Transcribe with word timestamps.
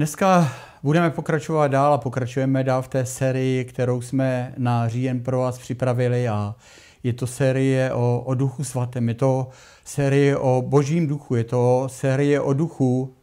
Dneska 0.00 0.52
budeme 0.82 1.10
pokračovat 1.10 1.68
dál 1.68 1.94
a 1.94 1.98
pokračujeme 1.98 2.64
dál 2.64 2.82
v 2.82 2.88
té 2.88 3.06
sérii, 3.06 3.64
kterou 3.64 4.00
jsme 4.00 4.54
na 4.58 4.88
říjen 4.88 5.20
pro 5.20 5.38
vás 5.38 5.58
připravili 5.58 6.28
a 6.28 6.54
je 7.02 7.12
to 7.12 7.26
série 7.26 7.92
o, 7.92 8.22
o 8.26 8.34
duchu 8.34 8.64
svatém, 8.64 9.08
je 9.08 9.14
to 9.14 9.48
série 9.84 10.36
o 10.36 10.62
božím 10.66 11.06
duchu, 11.06 11.34
je 11.34 11.44
to 11.44 11.88
série 11.90 12.40
o 12.40 12.52
duchu, 12.52 13.14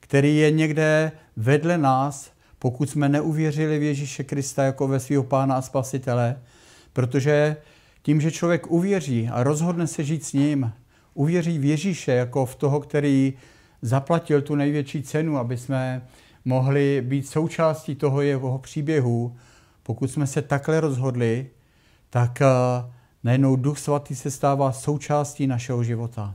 který 0.00 0.36
je 0.36 0.50
někde 0.50 1.12
vedle 1.36 1.78
nás, 1.78 2.32
pokud 2.58 2.90
jsme 2.90 3.08
neuvěřili 3.08 3.78
v 3.78 3.82
Ježíše 3.82 4.24
Krista 4.24 4.64
jako 4.64 4.88
ve 4.88 5.00
svého 5.00 5.22
pána 5.22 5.54
a 5.54 5.62
spasitele, 5.62 6.36
protože 6.92 7.56
tím, 8.02 8.20
že 8.20 8.30
člověk 8.30 8.70
uvěří 8.70 9.28
a 9.32 9.42
rozhodne 9.42 9.86
se 9.86 10.04
žít 10.04 10.24
s 10.24 10.32
ním, 10.32 10.72
uvěří 11.14 11.58
v 11.58 11.64
Ježíše 11.64 12.12
jako 12.12 12.46
v 12.46 12.54
toho, 12.54 12.80
který 12.80 13.34
zaplatil 13.82 14.42
tu 14.42 14.54
největší 14.54 15.02
cenu, 15.02 15.38
aby 15.38 15.56
jsme 15.56 16.06
mohli 16.44 17.02
být 17.06 17.26
součástí 17.26 17.94
toho 17.94 18.20
jeho 18.20 18.58
příběhu, 18.58 19.36
pokud 19.82 20.10
jsme 20.10 20.26
se 20.26 20.42
takhle 20.42 20.80
rozhodli, 20.80 21.50
tak 22.10 22.42
eh, 22.42 22.46
najednou 23.24 23.56
Duch 23.56 23.78
Svatý 23.78 24.14
se 24.16 24.30
stává 24.30 24.72
součástí 24.72 25.46
našeho 25.46 25.84
života. 25.84 26.34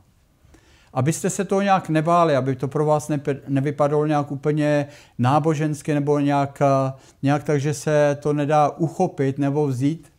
Abyste 0.93 1.29
se 1.29 1.45
toho 1.45 1.61
nějak 1.61 1.89
nebáli, 1.89 2.35
aby 2.35 2.55
to 2.55 2.67
pro 2.67 2.85
vás 2.85 3.11
nevypadalo 3.47 4.05
nějak 4.05 4.31
úplně 4.31 4.87
nábožensky 5.17 5.93
nebo 5.93 6.19
nějak, 6.19 6.61
eh, 6.61 6.93
nějak 7.23 7.43
tak, 7.43 7.61
že 7.61 7.73
se 7.73 8.17
to 8.21 8.33
nedá 8.33 8.69
uchopit 8.69 9.37
nebo 9.37 9.67
vzít. 9.67 10.11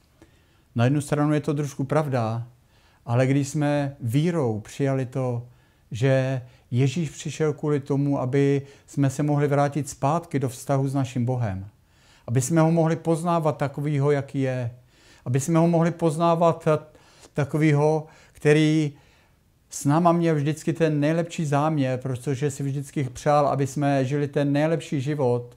Na 0.74 0.84
jednu 0.84 1.00
stranu 1.00 1.34
je 1.34 1.40
to 1.40 1.54
trošku 1.54 1.84
pravda, 1.84 2.46
ale 3.06 3.26
když 3.26 3.48
jsme 3.48 3.96
vírou 4.00 4.60
přijali 4.60 5.06
to, 5.06 5.46
že 5.90 6.42
Ježíš 6.70 7.10
přišel 7.10 7.52
kvůli 7.52 7.80
tomu, 7.80 8.20
aby 8.20 8.62
jsme 8.86 9.10
se 9.10 9.22
mohli 9.22 9.48
vrátit 9.48 9.88
zpátky 9.88 10.38
do 10.38 10.48
vztahu 10.48 10.88
s 10.88 10.94
naším 10.94 11.24
Bohem. 11.24 11.66
Aby 12.26 12.40
jsme 12.40 12.60
ho 12.60 12.70
mohli 12.70 12.96
poznávat 12.96 13.56
takovýho, 13.56 14.10
jaký 14.10 14.40
je. 14.40 14.70
Aby 15.24 15.40
jsme 15.40 15.58
ho 15.58 15.68
mohli 15.68 15.90
poznávat 15.90 16.68
takovýho, 17.34 18.06
který 18.32 18.92
s 19.70 19.84
náma 19.84 20.12
měl 20.12 20.34
vždycky 20.34 20.72
ten 20.72 21.00
nejlepší 21.00 21.44
záměr, 21.44 21.98
protože 21.98 22.50
si 22.50 22.62
vždycky 22.62 23.04
přál, 23.04 23.48
aby 23.48 23.66
jsme 23.66 24.04
žili 24.04 24.28
ten 24.28 24.52
nejlepší 24.52 25.00
život. 25.00 25.56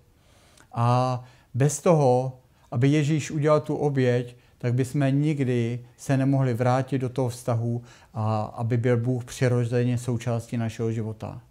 A 0.73 1.23
bez 1.53 1.81
toho, 1.81 2.39
aby 2.71 2.87
Ježíš 2.87 3.31
udělal 3.31 3.59
tu 3.59 3.75
oběť, 3.75 4.35
tak 4.61 4.73
bychom 4.73 5.07
nikdy 5.11 5.79
se 5.97 6.17
nemohli 6.17 6.53
vrátit 6.53 6.99
do 6.99 7.09
toho 7.09 7.29
vztahu 7.29 7.83
a 8.13 8.41
aby 8.41 8.77
byl 8.77 8.97
Bůh 8.97 9.25
přirozeně 9.25 9.97
součástí 9.97 10.57
našeho 10.57 10.91
života. 10.91 11.41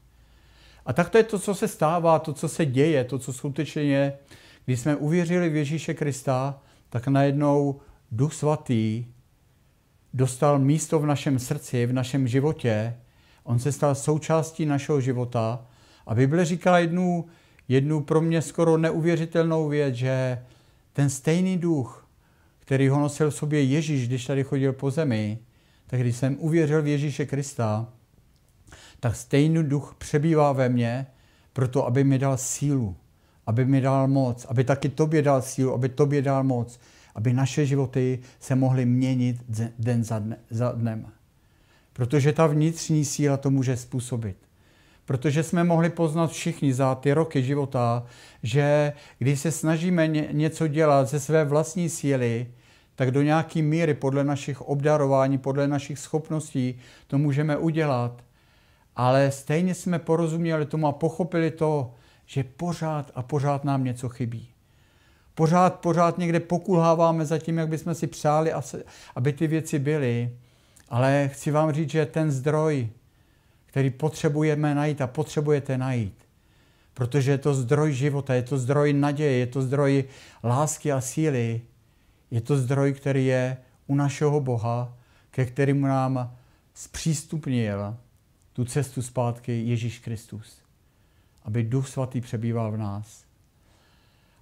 A 0.86 0.92
tak 0.92 1.08
to 1.11 1.19
je 1.19 1.25
to, 1.25 1.39
co 1.39 1.55
se 1.55 1.69
stává, 1.69 2.19
to, 2.19 2.33
co 2.33 2.48
se 2.48 2.67
děje, 2.67 3.05
to, 3.05 3.19
co 3.19 3.33
skutečně 3.33 3.83
je. 3.83 4.12
Když 4.64 4.80
jsme 4.80 4.97
uvěřili 4.97 5.48
v 5.48 5.56
Ježíše 5.56 5.94
Krista, 5.94 6.62
tak 6.91 7.08
najednou 7.08 7.80
Duch 8.12 8.34
Svatý 8.34 9.05
dostal 10.14 10.58
místo 10.58 10.98
v 10.98 11.06
našem 11.06 11.39
srdci, 11.39 11.86
v 11.86 11.92
našem 11.92 12.28
životě. 12.28 12.97
On 13.45 13.58
se 13.58 13.72
stal 13.72 13.95
součástí 13.95 14.67
našeho 14.67 15.00
života. 15.00 15.67
A 16.06 16.14
Bible 16.14 16.45
říká 16.45 16.78
jednu, 16.78 17.27
jednu 17.69 18.00
pro 18.00 18.20
mě 18.20 18.42
skoro 18.42 18.78
neuvěřitelnou 18.78 19.69
věc, 19.69 19.95
že 19.95 20.45
ten 20.92 21.11
stejný 21.11 21.58
duch, 21.58 22.00
který 22.71 22.89
ho 22.89 23.01
nosil 23.01 23.31
v 23.31 23.35
sobě 23.35 23.63
Ježíš, 23.63 24.09
když 24.09 24.27
tady 24.27 24.45
chodil 24.45 24.73
po 24.73 24.91
zemi, 24.91 25.39
tak 25.87 26.01
když 26.01 26.17
jsem 26.17 26.37
uvěřil 26.39 26.83
v 26.83 26.87
Ježíše 26.87 27.27
Krista, 27.27 27.89
tak 29.01 29.17
stejný 29.17 29.65
duch 29.65 29.95
přebývá 29.99 30.53
ve 30.53 30.69
mně, 30.69 31.07
proto 31.53 31.87
aby 31.87 32.05
mi 32.05 32.19
dal 32.19 32.37
sílu, 32.37 32.97
aby 33.47 33.64
mi 33.64 33.80
dal 33.80 34.09
moc, 34.09 34.45
aby 34.45 34.64
taky 34.64 34.89
tobě 34.89 35.23
dal 35.23 35.42
sílu, 35.42 35.75
aby 35.75 35.89
tobě 35.89 36.23
dal 36.23 36.45
moc, 36.45 36.80
aby 37.14 37.33
naše 37.33 37.67
životy 37.67 38.19
se 38.41 38.55
mohly 38.55 38.86
měnit 38.86 39.36
den 39.79 40.05
za, 40.05 40.19
dne, 40.19 40.36
za 40.51 40.73
dnem. 40.73 41.07
Protože 41.92 42.33
ta 42.33 42.47
vnitřní 42.47 43.05
síla 43.05 43.36
to 43.36 43.51
může 43.51 43.77
způsobit. 43.77 44.36
Protože 45.05 45.42
jsme 45.42 45.64
mohli 45.64 45.91
poznat 45.91 46.30
všichni 46.30 46.75
za 46.75 46.95
ty 46.95 47.13
roky 47.13 47.42
života, 47.42 48.07
že 48.42 48.92
když 49.19 49.41
se 49.41 49.51
snažíme 49.51 50.09
něco 50.09 50.67
dělat 50.67 51.09
ze 51.09 51.20
své 51.20 51.45
vlastní 51.45 51.89
síly, 51.89 52.47
tak 53.00 53.11
do 53.11 53.22
nějaké 53.22 53.62
míry 53.62 53.94
podle 53.94 54.24
našich 54.24 54.61
obdarování, 54.61 55.38
podle 55.38 55.68
našich 55.68 55.98
schopností 55.98 56.78
to 57.06 57.18
můžeme 57.18 57.56
udělat. 57.56 58.24
Ale 58.96 59.30
stejně 59.30 59.74
jsme 59.74 59.98
porozuměli 59.98 60.66
tomu 60.66 60.86
a 60.86 60.92
pochopili 60.92 61.50
to, 61.50 61.94
že 62.27 62.44
pořád 62.44 63.11
a 63.14 63.22
pořád 63.22 63.64
nám 63.64 63.84
něco 63.84 64.08
chybí. 64.08 64.48
Pořád, 65.34 65.80
pořád 65.80 66.18
někde 66.18 66.40
pokulháváme 66.40 67.27
za 67.27 67.38
tím, 67.38 67.58
jak 67.58 67.68
bychom 67.68 67.94
si 67.94 68.06
přáli, 68.06 68.52
aby 69.14 69.32
ty 69.32 69.46
věci 69.46 69.78
byly. 69.78 70.36
Ale 70.88 71.30
chci 71.32 71.50
vám 71.50 71.72
říct, 71.72 71.90
že 71.90 72.06
ten 72.06 72.30
zdroj, 72.30 72.88
který 73.67 73.90
potřebujeme 73.90 74.74
najít 74.74 75.00
a 75.00 75.06
potřebujete 75.06 75.78
najít, 75.78 76.14
protože 76.94 77.30
je 77.30 77.38
to 77.38 77.55
zdroj 77.55 77.92
života, 77.92 78.34
je 78.34 78.42
to 78.42 78.58
zdroj 78.58 78.92
naděje, 78.92 79.32
je 79.32 79.46
to 79.46 79.62
zdroj 79.62 80.05
lásky 80.44 80.92
a 80.92 81.00
síly, 81.00 81.61
je 82.30 82.41
to 82.41 82.57
zdroj, 82.57 82.92
který 82.92 83.27
je 83.27 83.57
u 83.86 83.95
našeho 83.95 84.41
Boha, 84.41 84.95
ke 85.30 85.45
kterému 85.45 85.86
nám 85.86 86.36
zpřístupnil 86.74 87.96
tu 88.52 88.64
cestu 88.64 89.02
zpátky 89.02 89.63
Ježíš 89.63 89.98
Kristus. 89.98 90.58
Aby 91.45 91.63
Duch 91.63 91.89
Svatý 91.89 92.20
přebýval 92.20 92.73
v 92.73 92.77
nás. 92.77 93.24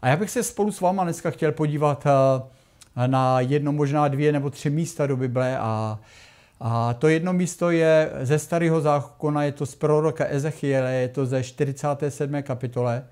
A 0.02 0.08
já 0.08 0.16
bych 0.16 0.30
se 0.30 0.42
spolu 0.42 0.72
s 0.72 0.80
váma 0.80 1.04
dneska 1.04 1.30
chtěl 1.30 1.52
podívat 1.52 2.06
eh, 2.06 3.08
na 3.08 3.40
jedno, 3.40 3.72
možná 3.72 4.08
dvě 4.08 4.32
nebo 4.32 4.50
tři 4.50 4.70
místa 4.70 5.06
do 5.06 5.16
Bible 5.16 5.58
a, 5.58 5.98
a 6.60 6.94
to 6.94 7.08
jedno 7.08 7.32
místo 7.32 7.70
je 7.70 8.10
ze 8.22 8.38
starého 8.38 8.80
zákona, 8.80 9.44
je 9.44 9.52
to 9.52 9.66
z 9.66 9.74
proroka 9.74 10.26
Ezechiele, 10.26 10.94
je 10.94 11.08
to 11.08 11.26
ze 11.26 11.42
47. 11.42 12.42
kapitole, 12.42 13.04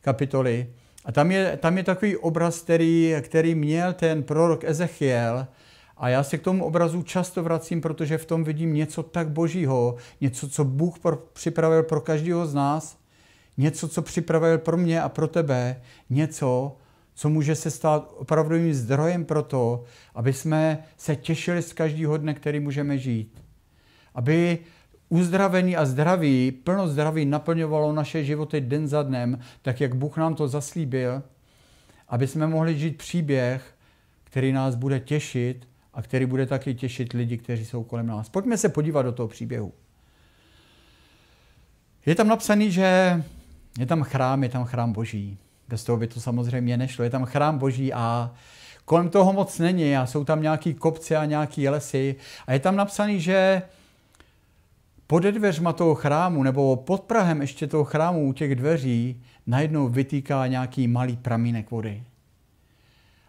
kapitoly. 0.00 0.66
A 1.04 1.12
tam 1.12 1.30
je, 1.30 1.56
tam 1.56 1.76
je 1.76 1.84
takový 1.84 2.16
obraz, 2.16 2.62
který, 2.62 3.14
který 3.20 3.54
měl 3.54 3.92
ten 3.92 4.22
prorok 4.22 4.64
Ezechiel, 4.64 5.46
a 6.00 6.08
já 6.08 6.22
se 6.22 6.38
k 6.38 6.42
tomu 6.42 6.64
obrazu 6.64 7.02
často 7.02 7.42
vracím, 7.42 7.80
protože 7.80 8.18
v 8.18 8.24
tom 8.24 8.44
vidím 8.44 8.74
něco 8.74 9.02
tak 9.02 9.28
božího, 9.28 9.96
něco, 10.20 10.48
co 10.48 10.64
Bůh 10.64 10.98
pro, 10.98 11.16
připravil 11.16 11.82
pro 11.82 12.00
každého 12.00 12.46
z 12.46 12.54
nás, 12.54 12.98
něco, 13.56 13.88
co 13.88 14.02
připravil 14.02 14.58
pro 14.58 14.76
mě 14.76 15.02
a 15.02 15.08
pro 15.08 15.28
tebe, 15.28 15.82
něco, 16.10 16.76
co 17.14 17.28
může 17.28 17.54
se 17.54 17.70
stát 17.70 18.12
opravdovým 18.16 18.74
zdrojem 18.74 19.24
pro 19.24 19.42
to, 19.42 19.84
aby 20.14 20.32
jsme 20.32 20.84
se 20.96 21.16
těšili 21.16 21.62
z 21.62 21.72
každého 21.72 22.16
dne, 22.16 22.34
který 22.34 22.60
můžeme 22.60 22.98
žít. 22.98 23.42
Aby 24.14 24.58
uzdravení 25.10 25.76
a 25.76 25.84
zdraví, 25.84 26.52
plno 26.52 26.88
zdraví 26.88 27.24
naplňovalo 27.24 27.92
naše 27.92 28.24
životy 28.24 28.60
den 28.60 28.88
za 28.88 29.02
dnem, 29.02 29.38
tak 29.62 29.80
jak 29.80 29.94
Bůh 29.94 30.16
nám 30.16 30.34
to 30.34 30.48
zaslíbil, 30.48 31.22
aby 32.08 32.26
jsme 32.26 32.46
mohli 32.46 32.78
žít 32.78 32.98
příběh, 32.98 33.74
který 34.24 34.52
nás 34.52 34.74
bude 34.74 35.00
těšit 35.00 35.68
a 35.94 36.02
který 36.02 36.26
bude 36.26 36.46
taky 36.46 36.74
těšit 36.74 37.12
lidi, 37.12 37.38
kteří 37.38 37.64
jsou 37.64 37.84
kolem 37.84 38.06
nás. 38.06 38.28
Pojďme 38.28 38.56
se 38.56 38.68
podívat 38.68 39.02
do 39.02 39.12
toho 39.12 39.28
příběhu. 39.28 39.72
Je 42.06 42.14
tam 42.14 42.28
napsaný, 42.28 42.70
že 42.72 43.22
je 43.78 43.86
tam 43.86 44.02
chrám, 44.02 44.42
je 44.42 44.48
tam 44.48 44.64
chrám 44.64 44.92
boží. 44.92 45.38
Bez 45.68 45.84
toho 45.84 45.98
by 45.98 46.06
to 46.06 46.20
samozřejmě 46.20 46.76
nešlo. 46.76 47.04
Je 47.04 47.10
tam 47.10 47.24
chrám 47.24 47.58
boží 47.58 47.92
a 47.92 48.34
kolem 48.84 49.08
toho 49.08 49.32
moc 49.32 49.58
není 49.58 49.96
a 49.96 50.06
jsou 50.06 50.24
tam 50.24 50.42
nějaký 50.42 50.74
kopce 50.74 51.16
a 51.16 51.24
nějaký 51.24 51.68
lesy. 51.68 52.16
A 52.46 52.52
je 52.52 52.58
tam 52.58 52.76
napsaný, 52.76 53.20
že 53.20 53.62
pod 55.10 55.22
dveřma 55.22 55.72
toho 55.72 55.94
chrámu 55.94 56.42
nebo 56.42 56.76
pod 56.76 57.00
Prahem 57.00 57.40
ještě 57.40 57.66
toho 57.66 57.84
chrámu 57.84 58.28
u 58.28 58.32
těch 58.32 58.54
dveří 58.54 59.22
najednou 59.46 59.88
vytýká 59.88 60.46
nějaký 60.46 60.88
malý 60.88 61.16
pramínek 61.16 61.70
vody. 61.70 62.02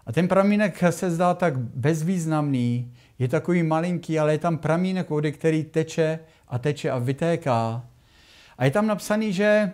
A 0.06 0.12
ten 0.12 0.28
pramínek 0.28 0.84
se 0.90 1.12
zdá 1.12 1.34
tak 1.34 1.58
bezvýznamný, 1.58 2.94
je 3.20 3.28
takový 3.28 3.64
malinký, 3.64 4.20
ale 4.20 4.32
je 4.32 4.38
tam 4.38 4.58
pramínek 4.58 5.10
vody, 5.10 5.32
který 5.32 5.64
teče 5.64 6.20
a 6.48 6.58
teče 6.60 6.90
a 6.90 6.98
vytéká. 6.98 7.86
A 8.58 8.66
je 8.66 8.72
tam 8.72 8.88
napsaný, 8.88 9.34
že 9.34 9.72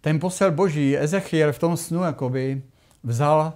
ten 0.00 0.20
posel 0.20 0.52
boží, 0.52 0.98
Ezechiel 0.98 1.52
v 1.52 1.58
tom 1.58 1.76
snu 1.76 2.02
jakoby 2.02 2.62
vzal 3.02 3.52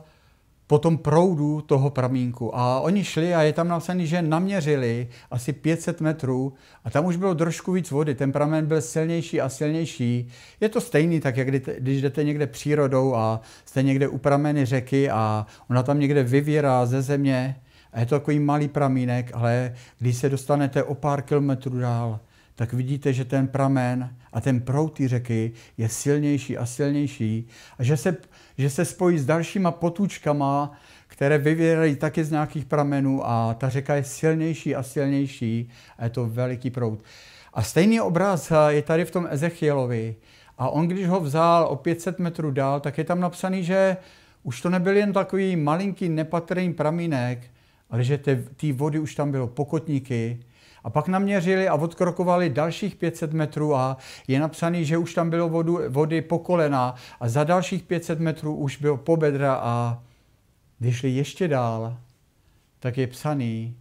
po 0.73 0.79
tom 0.79 0.99
proudu 0.99 1.61
toho 1.61 1.91
pramínku. 1.91 2.57
A 2.57 2.81
oni 2.81 3.05
šli 3.05 3.35
a 3.35 3.43
je 3.43 3.53
tam 3.53 3.69
napsaný, 3.69 4.07
že 4.07 4.23
naměřili 4.23 5.09
asi 5.31 5.53
500 5.53 6.01
metrů 6.01 6.53
a 6.85 6.91
tam 6.91 7.05
už 7.07 7.17
bylo 7.17 7.35
trošku 7.35 7.73
víc 7.73 7.91
vody. 7.91 8.15
Ten 8.15 8.33
pramen 8.33 8.67
byl 8.67 8.81
silnější 8.81 9.41
a 9.41 9.49
silnější. 9.49 10.29
Je 10.61 10.69
to 10.69 10.81
stejný, 10.81 11.21
tak 11.21 11.37
jak 11.37 11.51
když 11.79 12.03
jdete 12.03 12.25
někde 12.25 12.47
přírodou 12.47 13.15
a 13.15 13.41
jste 13.65 13.83
někde 13.83 14.09
u 14.09 14.19
prameny 14.19 14.65
řeky 14.65 15.11
a 15.11 15.47
ona 15.71 15.83
tam 15.83 16.01
někde 16.01 16.23
vyvírá 16.23 16.87
ze 16.87 17.03
země 17.03 17.57
a 17.93 18.01
je 18.01 18.07
to 18.07 18.15
takový 18.15 18.39
malý 18.39 18.69
pramínek, 18.69 19.31
ale 19.35 19.75
když 19.99 20.17
se 20.17 20.29
dostanete 20.29 20.83
o 20.83 20.95
pár 20.95 21.23
kilometrů 21.23 21.79
dál, 21.79 22.21
tak 22.63 22.73
vidíte, 22.73 23.13
že 23.13 23.25
ten 23.25 23.49
pramen 23.49 24.17
a 24.33 24.41
ten 24.41 24.61
prout 24.61 24.99
té 24.99 25.09
řeky 25.09 25.53
je 25.79 25.89
silnější 25.89 26.59
a 26.59 26.67
silnější 26.67 27.49
a 27.79 27.85
že 27.85 27.97
se, 27.97 28.17
že 28.59 28.71
se 28.71 28.85
spojí 28.85 29.19
s 29.19 29.27
dalšíma 29.27 29.71
potůčkama, 29.71 30.73
které 31.07 31.39
vyvěrají 31.39 31.97
taky 31.97 32.25
z 32.25 32.31
nějakých 32.31 32.65
pramenů 32.65 33.27
a 33.27 33.55
ta 33.55 33.69
řeka 33.69 33.95
je 33.95 34.05
silnější 34.05 34.75
a 34.75 34.83
silnější 34.83 35.71
a 35.99 36.05
je 36.05 36.11
to 36.11 36.27
veliký 36.27 36.71
prout. 36.71 37.05
A 37.55 37.63
stejný 37.63 38.01
obraz 38.01 38.53
je 38.69 38.83
tady 38.83 39.05
v 39.05 39.11
tom 39.11 39.27
Ezechielovi. 39.31 40.17
A 40.59 40.69
on, 40.69 40.89
když 40.89 41.07
ho 41.07 41.21
vzal 41.21 41.67
o 41.67 41.77
500 41.77 42.19
metrů 42.19 42.51
dál, 42.51 42.81
tak 42.81 42.99
je 42.99 43.05
tam 43.05 43.21
napsaný, 43.21 43.65
že 43.65 43.97
už 44.43 44.61
to 44.61 44.71
nebyl 44.71 44.97
jen 44.97 45.13
takový 45.13 45.57
malinký 45.57 46.09
nepatrný 46.09 46.75
pramínek, 46.75 47.51
ale 47.91 48.05
že 48.05 48.19
ty 48.57 48.73
vody 48.73 48.99
už 48.99 49.15
tam 49.15 49.31
bylo 49.31 49.47
pokotníky. 49.47 50.39
A 50.85 50.91
pak 50.91 51.09
naměřili 51.09 51.69
a 51.69 51.75
odkrokovali 51.75 52.51
dalších 52.51 52.97
500 52.97 53.33
metrů 53.33 53.77
a 53.77 53.97
je 54.29 54.41
napsaný, 54.41 54.85
že 54.85 54.99
už 54.99 55.15
tam 55.15 55.31
bylo 55.31 55.49
vodu, 55.49 55.81
vody 55.89 56.23
po 56.23 56.39
kolena 56.39 56.95
a 57.21 57.29
za 57.29 57.45
dalších 57.45 57.83
500 57.83 58.21
metrů 58.21 58.57
už 58.57 58.77
bylo 58.77 58.97
po 58.97 59.17
bedra 59.17 59.55
a 59.55 60.03
když 60.79 60.97
šli 60.97 61.11
ještě 61.11 61.49
dál, 61.49 61.97
tak 62.79 62.99
je 62.99 63.07
psaný, 63.07 63.77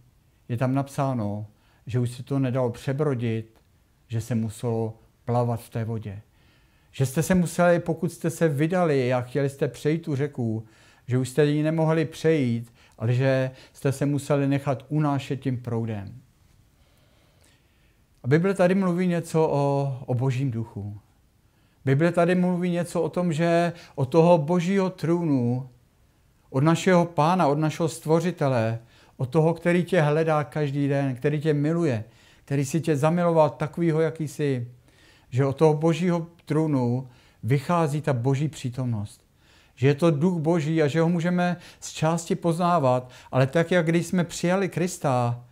je 0.48 0.56
tam 0.56 0.74
napsáno, 0.74 1.46
že 1.86 1.98
už 1.98 2.10
se 2.10 2.22
to 2.22 2.38
nedalo 2.38 2.70
přebrodit, 2.70 3.60
že 4.08 4.20
se 4.20 4.34
muselo 4.34 4.98
plavat 5.24 5.60
v 5.60 5.70
té 5.70 5.84
vodě. 5.84 6.22
Že 6.92 7.06
jste 7.06 7.22
se 7.22 7.34
museli, 7.34 7.80
pokud 7.80 8.12
jste 8.12 8.30
se 8.30 8.48
vydali 8.48 9.14
a 9.14 9.20
chtěli 9.20 9.48
jste 9.48 9.68
přejít 9.68 9.98
tu 9.98 10.16
řeku, 10.16 10.64
že 11.06 11.18
už 11.18 11.28
jste 11.28 11.44
ji 11.44 11.62
nemohli 11.62 12.04
přejít, 12.04 12.72
ale 12.98 13.14
že 13.14 13.50
jste 13.72 13.92
se 13.92 14.06
museli 14.06 14.48
nechat 14.48 14.84
unášet 14.88 15.40
tím 15.40 15.62
proudem. 15.62 16.22
A 18.22 18.28
Bible 18.28 18.54
tady 18.54 18.74
mluví 18.74 19.06
něco 19.06 19.48
o, 19.48 19.98
o 20.06 20.14
božím 20.14 20.50
duchu. 20.50 20.98
Bible 21.84 22.12
tady 22.12 22.34
mluví 22.34 22.70
něco 22.70 23.02
o 23.02 23.08
tom, 23.08 23.32
že 23.32 23.72
od 23.94 24.04
toho 24.04 24.38
božího 24.38 24.90
trůnu, 24.90 25.68
od 26.50 26.64
našeho 26.64 27.04
pána, 27.04 27.46
od 27.46 27.58
našeho 27.58 27.88
stvořitele, 27.88 28.78
od 29.16 29.28
toho, 29.28 29.54
který 29.54 29.84
tě 29.84 30.00
hledá 30.00 30.44
každý 30.44 30.88
den, 30.88 31.14
který 31.14 31.40
tě 31.40 31.54
miluje, 31.54 32.04
který 32.44 32.64
si 32.64 32.80
tě 32.80 32.96
zamiloval 32.96 33.50
takovýho, 33.50 34.00
jaký 34.00 34.28
jsi, 34.28 34.68
že 35.30 35.46
od 35.46 35.56
toho 35.56 35.74
božího 35.74 36.26
trůnu 36.44 37.08
vychází 37.42 38.00
ta 38.00 38.12
boží 38.12 38.48
přítomnost. 38.48 39.20
Že 39.74 39.88
je 39.88 39.94
to 39.94 40.10
duch 40.10 40.38
boží 40.38 40.82
a 40.82 40.86
že 40.86 41.00
ho 41.00 41.08
můžeme 41.08 41.56
z 41.80 41.92
části 41.92 42.34
poznávat, 42.34 43.10
ale 43.30 43.46
tak, 43.46 43.70
jak 43.70 43.86
když 43.86 44.06
jsme 44.06 44.24
přijali 44.24 44.68
Krista, 44.68 45.44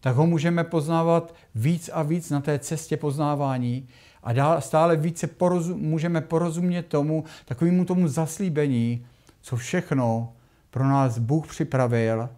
tak 0.00 0.16
ho 0.16 0.26
můžeme 0.26 0.64
poznávat 0.64 1.34
víc 1.54 1.90
a 1.92 2.02
víc 2.02 2.30
na 2.30 2.40
té 2.40 2.58
cestě 2.58 2.96
poznávání 2.96 3.88
a 4.22 4.32
dál, 4.32 4.60
stále 4.60 4.96
více 4.96 5.26
porozum, 5.26 5.80
můžeme 5.80 6.20
porozumět 6.20 6.82
tomu, 6.82 7.24
takovému 7.44 7.84
tomu 7.84 8.08
zaslíbení, 8.08 9.06
co 9.40 9.56
všechno 9.56 10.32
pro 10.70 10.88
nás 10.88 11.18
Bůh 11.18 11.46
připravil 11.46 12.28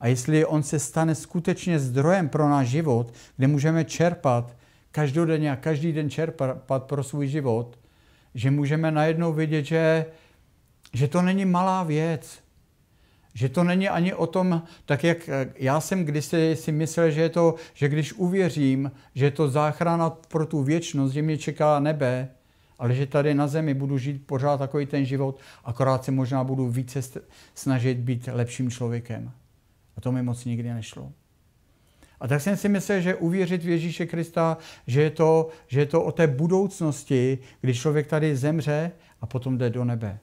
a 0.00 0.06
jestli 0.06 0.44
on 0.44 0.62
se 0.62 0.78
stane 0.78 1.14
skutečně 1.14 1.78
zdrojem 1.78 2.28
pro 2.28 2.48
náš 2.48 2.68
život, 2.68 3.14
kde 3.36 3.46
můžeme 3.46 3.84
čerpat 3.84 4.56
každodenně 4.90 5.52
a 5.52 5.56
každý 5.56 5.92
den 5.92 6.10
čerpat 6.10 6.82
pro 6.82 7.02
svůj 7.02 7.28
život, 7.28 7.78
že 8.34 8.50
můžeme 8.50 8.90
najednou 8.90 9.32
vidět, 9.32 9.64
že, 9.64 10.06
že 10.92 11.08
to 11.08 11.22
není 11.22 11.44
malá 11.44 11.82
věc, 11.82 12.38
že 13.34 13.48
to 13.48 13.64
není 13.64 13.88
ani 13.88 14.14
o 14.14 14.26
tom, 14.26 14.62
tak 14.84 15.04
jak 15.04 15.30
já 15.56 15.80
jsem 15.80 16.04
kdysi 16.04 16.56
si 16.56 16.72
myslel, 16.72 17.10
že 17.10 17.20
je 17.20 17.28
to, 17.28 17.54
že 17.74 17.88
když 17.88 18.12
uvěřím, 18.12 18.92
že 19.14 19.24
je 19.24 19.30
to 19.30 19.48
záchrana 19.48 20.10
pro 20.10 20.46
tu 20.46 20.62
věčnost, 20.62 21.12
že 21.12 21.22
mě 21.22 21.38
čeká 21.38 21.80
nebe, 21.80 22.28
ale 22.78 22.94
že 22.94 23.06
tady 23.06 23.34
na 23.34 23.46
zemi 23.46 23.74
budu 23.74 23.98
žít 23.98 24.26
pořád 24.26 24.56
takový 24.56 24.86
ten 24.86 25.04
život, 25.04 25.38
akorát 25.64 26.04
se 26.04 26.10
možná 26.10 26.44
budu 26.44 26.68
více 26.68 27.00
snažit 27.54 27.98
být 27.98 28.28
lepším 28.32 28.70
člověkem. 28.70 29.30
A 29.96 30.00
to 30.00 30.12
mi 30.12 30.22
moc 30.22 30.44
nikdy 30.44 30.74
nešlo. 30.74 31.12
A 32.20 32.28
tak 32.28 32.40
jsem 32.40 32.56
si 32.56 32.68
myslel, 32.68 33.00
že 33.00 33.14
uvěřit 33.14 33.64
v 33.64 33.68
Ježíše 33.68 34.06
Krista, 34.06 34.58
že 34.86 35.02
je, 35.02 35.10
to, 35.10 35.48
že 35.66 35.80
je 35.80 35.86
to 35.86 36.02
o 36.02 36.12
té 36.12 36.26
budoucnosti, 36.26 37.38
kdy 37.60 37.74
člověk 37.74 38.06
tady 38.06 38.36
zemře 38.36 38.92
a 39.20 39.26
potom 39.26 39.58
jde 39.58 39.70
do 39.70 39.84
nebe. 39.84 40.18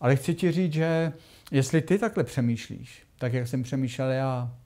Ale 0.00 0.16
chci 0.16 0.34
ti 0.34 0.52
říct, 0.52 0.72
že 0.72 1.12
jestli 1.54 1.82
ty 1.82 1.98
takhle 1.98 2.24
přemýšlíš, 2.24 3.02
tak 3.18 3.32
jak 3.32 3.48
jsem 3.48 3.62
přemýšlel 3.62 4.10
já, 4.10 4.56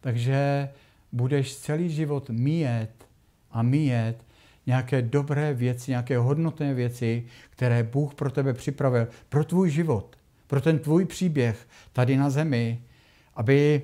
takže 0.00 0.68
budeš 1.12 1.56
celý 1.56 1.90
život 1.90 2.30
míjet 2.30 3.08
a 3.50 3.62
míjet 3.62 4.24
nějaké 4.66 5.02
dobré 5.02 5.54
věci, 5.54 5.90
nějaké 5.90 6.18
hodnotné 6.18 6.74
věci, 6.74 7.24
které 7.50 7.82
Bůh 7.82 8.14
pro 8.14 8.30
tebe 8.30 8.54
připravil, 8.54 9.08
pro 9.28 9.44
tvůj 9.44 9.70
život, 9.70 10.16
pro 10.46 10.60
ten 10.60 10.78
tvůj 10.78 11.04
příběh 11.04 11.68
tady 11.92 12.16
na 12.16 12.30
zemi, 12.30 12.82
aby 13.34 13.82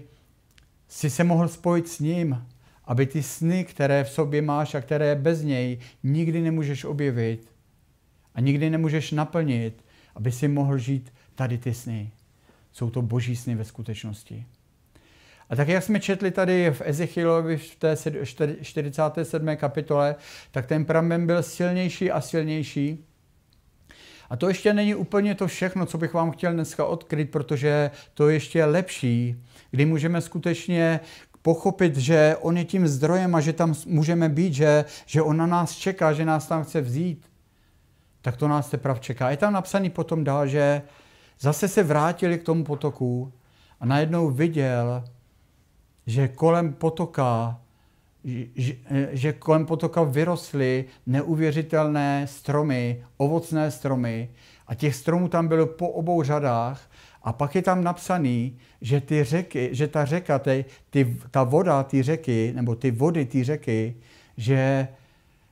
si 0.89 1.11
se 1.11 1.25
mohl 1.25 1.49
spojit 1.49 1.89
s 1.89 2.01
ním, 2.01 2.47
aby 2.85 3.07
ty 3.07 3.23
sny, 3.23 3.65
které 3.65 4.05
v 4.05 4.11
sobě 4.11 4.43
máš 4.43 4.75
a 4.75 4.81
které 4.81 5.15
bez 5.15 5.43
něj 5.43 5.79
nikdy 6.03 6.41
nemůžeš 6.41 6.85
objevit 6.85 7.53
a 8.35 8.41
nikdy 8.41 8.71
nemůžeš 8.71 9.13
naplnit, 9.13 9.85
aby 10.15 10.33
si 10.33 10.49
mohl 10.49 10.79
žít 10.79 11.13
tady 11.35 11.59
ty 11.59 11.75
sny. 11.75 12.11
Jsou 12.73 12.91
to 12.91 13.03
boží 13.03 13.37
sny 13.37 13.55
ve 13.55 13.65
skutečnosti. 13.65 14.47
A 15.51 15.57
tak 15.57 15.69
jak 15.69 15.83
jsme 15.83 16.01
četli 16.01 16.31
tady 16.31 16.71
v 16.71 16.83
Ezechielovi 16.85 17.57
v 17.57 17.77
té 17.77 17.97
47. 18.63 19.57
kapitole, 19.57 20.15
tak 20.51 20.67
ten 20.67 20.85
pramen 20.85 21.27
byl 21.27 21.43
silnější 21.43 22.11
a 22.11 22.21
silnější. 22.21 23.05
A 24.31 24.37
to 24.37 24.49
ještě 24.49 24.75
není 24.75 24.95
úplně 24.95 25.35
to 25.35 25.47
všechno, 25.47 25.87
co 25.87 25.99
bych 25.99 26.15
vám 26.15 26.31
chtěl 26.31 26.53
dneska 26.53 26.85
odkryt, 26.85 27.31
protože 27.31 27.91
to 28.15 28.29
ještě 28.29 28.59
je 28.59 28.65
lepší, 28.65 29.37
kdy 29.71 29.85
můžeme 29.85 30.21
skutečně 30.21 31.01
pochopit, 31.43 31.97
že 31.97 32.37
on 32.41 32.57
je 32.57 32.65
tím 32.65 32.89
zdrojem 32.89 33.35
a 33.35 33.41
že 33.41 33.53
tam 33.53 33.75
můžeme 33.87 34.29
být, 34.29 34.55
že, 34.55 34.85
že 35.07 35.23
on 35.23 35.37
na 35.37 35.47
nás 35.47 35.77
čeká, 35.77 36.13
že 36.13 36.25
nás 36.25 36.47
tam 36.47 36.65
chce 36.65 36.81
vzít. 36.81 37.27
Tak 38.23 38.37
to 38.37 38.49
nás 38.49 38.71
teprve 38.71 39.01
čeká. 39.01 39.31
Je 39.31 39.37
tam 39.37 39.53
napsaný 39.53 39.91
potom 39.91 40.25
dál, 40.25 40.47
že 40.47 40.83
zase 41.41 41.69
se 41.69 41.83
vrátili 41.83 42.39
k 42.39 42.43
tomu 42.43 42.65
potoku 42.65 43.33
a 43.81 43.87
najednou 43.87 44.31
viděl, 44.31 45.05
že 46.07 46.29
kolem 46.29 46.73
potoka 46.73 47.59
že, 48.55 48.75
že 49.11 49.33
kolem 49.33 49.67
potoka 49.67 50.03
vyrostly 50.03 50.85
neuvěřitelné 51.07 52.27
stromy, 52.27 53.05
ovocné 53.17 53.71
stromy 53.71 54.29
a 54.67 54.75
těch 54.75 54.95
stromů 54.95 55.29
tam 55.29 55.49
bylo 55.49 55.67
po 55.67 55.89
obou 55.89 56.23
řadách 56.23 56.91
a 57.23 57.33
pak 57.33 57.55
je 57.55 57.63
tam 57.63 57.85
napsaný, 57.85 58.59
že, 58.81 59.01
ty 59.01 59.25
řeky, 59.25 59.69
že 59.73 59.89
ta 59.89 60.05
řeka, 60.05 60.39
ty, 60.39 60.65
ty, 60.91 61.17
ta 61.31 61.43
voda 61.43 61.83
ty 61.83 62.03
řeky, 62.03 62.53
nebo 62.57 62.75
ty 62.75 62.91
vody 62.91 63.25
ty 63.25 63.45
řeky, 63.45 63.97
že, 64.37 64.89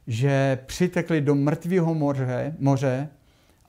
že 0.06 0.58
přitekly 0.66 1.20
do 1.20 1.34
mrtvého 1.34 1.94
moře, 1.94 2.56
moře 2.58 3.08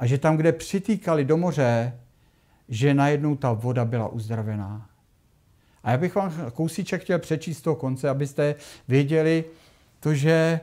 a 0.02 0.06
že 0.06 0.18
tam, 0.18 0.38
kde 0.38 0.52
přitýkali 0.52 1.26
do 1.26 1.38
moře, 1.38 2.00
že 2.70 2.94
najednou 2.94 3.36
ta 3.36 3.54
voda 3.54 3.86
byla 3.86 4.08
uzdravená. 4.08 4.90
A 5.84 5.92
já 5.92 5.98
bych 5.98 6.16
vám 6.16 6.34
kousíček 6.54 7.02
chtěl 7.02 7.20
přečíst 7.20 7.62
toho 7.62 7.76
konce, 7.76 8.10
abyste 8.10 8.56
věděli 8.88 9.44
to, 10.00 10.14
že 10.14 10.60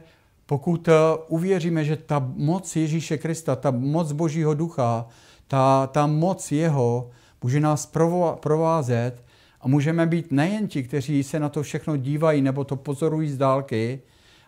pokud 0.46 0.88
eh, 0.88 0.92
uvěříme, 1.28 1.84
že 1.84 1.96
ta 1.96 2.32
moc 2.36 2.76
Ježíše 2.76 3.18
Krista, 3.18 3.56
ta 3.56 3.70
moc 3.70 4.12
Božího 4.12 4.54
ducha, 4.54 5.06
ta, 5.48 5.86
ta 5.86 6.06
moc 6.06 6.52
jeho 6.52 7.10
může 7.42 7.60
nás 7.60 7.92
provázet 8.40 9.24
a 9.60 9.68
můžeme 9.68 10.06
být 10.06 10.32
nejen 10.32 10.68
ti, 10.68 10.82
kteří 10.82 11.22
se 11.22 11.40
na 11.40 11.48
to 11.48 11.62
všechno 11.62 11.96
dívají 11.96 12.42
nebo 12.42 12.64
to 12.64 12.76
pozorují 12.76 13.30
z 13.30 13.38
dálky, 13.38 14.00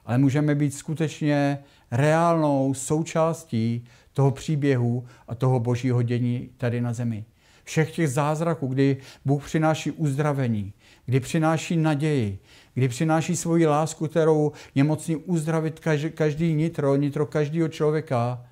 ale 0.06 0.18
můžeme 0.18 0.54
být 0.54 0.74
skutečně 0.74 1.58
reálnou 1.90 2.74
součástí 2.74 3.84
toho 4.12 4.30
příběhu 4.30 5.04
a 5.28 5.34
toho 5.34 5.60
božího 5.60 6.02
dění 6.02 6.50
tady 6.56 6.80
na 6.80 6.92
zemi 6.92 7.24
všech 7.70 7.90
těch 7.94 8.08
zázraků, 8.08 8.66
kdy 8.66 8.96
Bůh 9.24 9.44
přináší 9.44 9.90
uzdravení, 9.90 10.72
kdy 11.06 11.20
přináší 11.20 11.76
naději, 11.76 12.38
kdy 12.74 12.88
přináší 12.88 13.36
svoji 13.36 13.66
lásku, 13.66 14.08
kterou 14.08 14.52
je 14.74 14.84
mocný 14.84 15.16
uzdravit 15.16 15.80
každý, 16.14 16.54
nitro, 16.54 16.96
nitro 16.96 17.26
každého 17.26 17.68
člověka, 17.68 18.46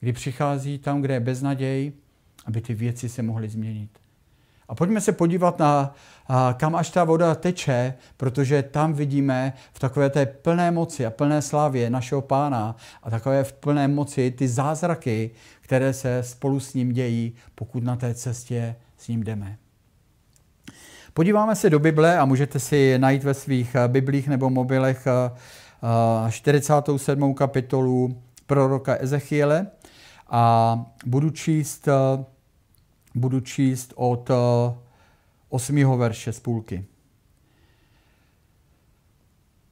kdy 0.00 0.12
přichází 0.12 0.78
tam, 0.78 1.02
kde 1.02 1.14
je 1.14 1.20
beznaděj, 1.20 1.92
aby 2.46 2.60
ty 2.60 2.74
věci 2.74 3.08
se 3.08 3.22
mohly 3.22 3.48
změnit. 3.48 3.90
A 4.70 4.74
pojďme 4.74 5.00
se 5.00 5.12
podívat 5.12 5.58
na, 5.58 5.94
kam 6.56 6.76
až 6.76 6.90
ta 6.90 7.04
voda 7.04 7.34
teče, 7.34 7.94
protože 8.16 8.62
tam 8.62 8.92
vidíme 8.92 9.52
v 9.72 9.78
takové 9.78 10.10
té 10.10 10.26
plné 10.26 10.70
moci 10.70 11.06
a 11.06 11.10
plné 11.10 11.42
slávě 11.42 11.90
našeho 11.90 12.22
pána 12.22 12.76
a 13.02 13.10
takové 13.10 13.44
v 13.44 13.52
plné 13.52 13.88
moci 13.88 14.30
ty 14.30 14.48
zázraky, 14.48 15.30
které 15.60 15.92
se 15.92 16.22
spolu 16.22 16.60
s 16.60 16.74
ním 16.74 16.92
dějí, 16.92 17.34
pokud 17.54 17.84
na 17.84 17.96
té 17.96 18.14
cestě 18.14 18.76
s 18.98 19.08
ním 19.08 19.22
jdeme. 19.22 19.56
Podíváme 21.14 21.56
se 21.56 21.70
do 21.70 21.78
Bible 21.78 22.18
a 22.18 22.24
můžete 22.24 22.58
si 22.58 22.98
najít 22.98 23.24
ve 23.24 23.34
svých 23.34 23.76
biblích 23.86 24.28
nebo 24.28 24.50
mobilech 24.50 25.06
47. 26.30 27.34
kapitolu 27.34 28.22
proroka 28.46 28.96
Ezechiele 28.96 29.66
a 30.28 30.84
budu 31.06 31.30
číst, 31.30 31.88
budu 33.14 33.40
číst 33.40 33.92
od 33.96 34.30
8. 35.48 35.98
verše 35.98 36.32
z 36.32 36.40
půlky. 36.40 36.84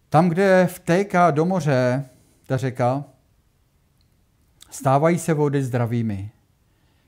Tam, 0.09 0.29
kde 0.29 0.69
vtéká 0.73 1.31
do 1.31 1.45
moře 1.45 2.05
ta 2.47 2.57
řeka, 2.57 3.05
stávají 4.71 5.19
se 5.19 5.35
vody 5.35 5.65
zdravými. 5.65 6.31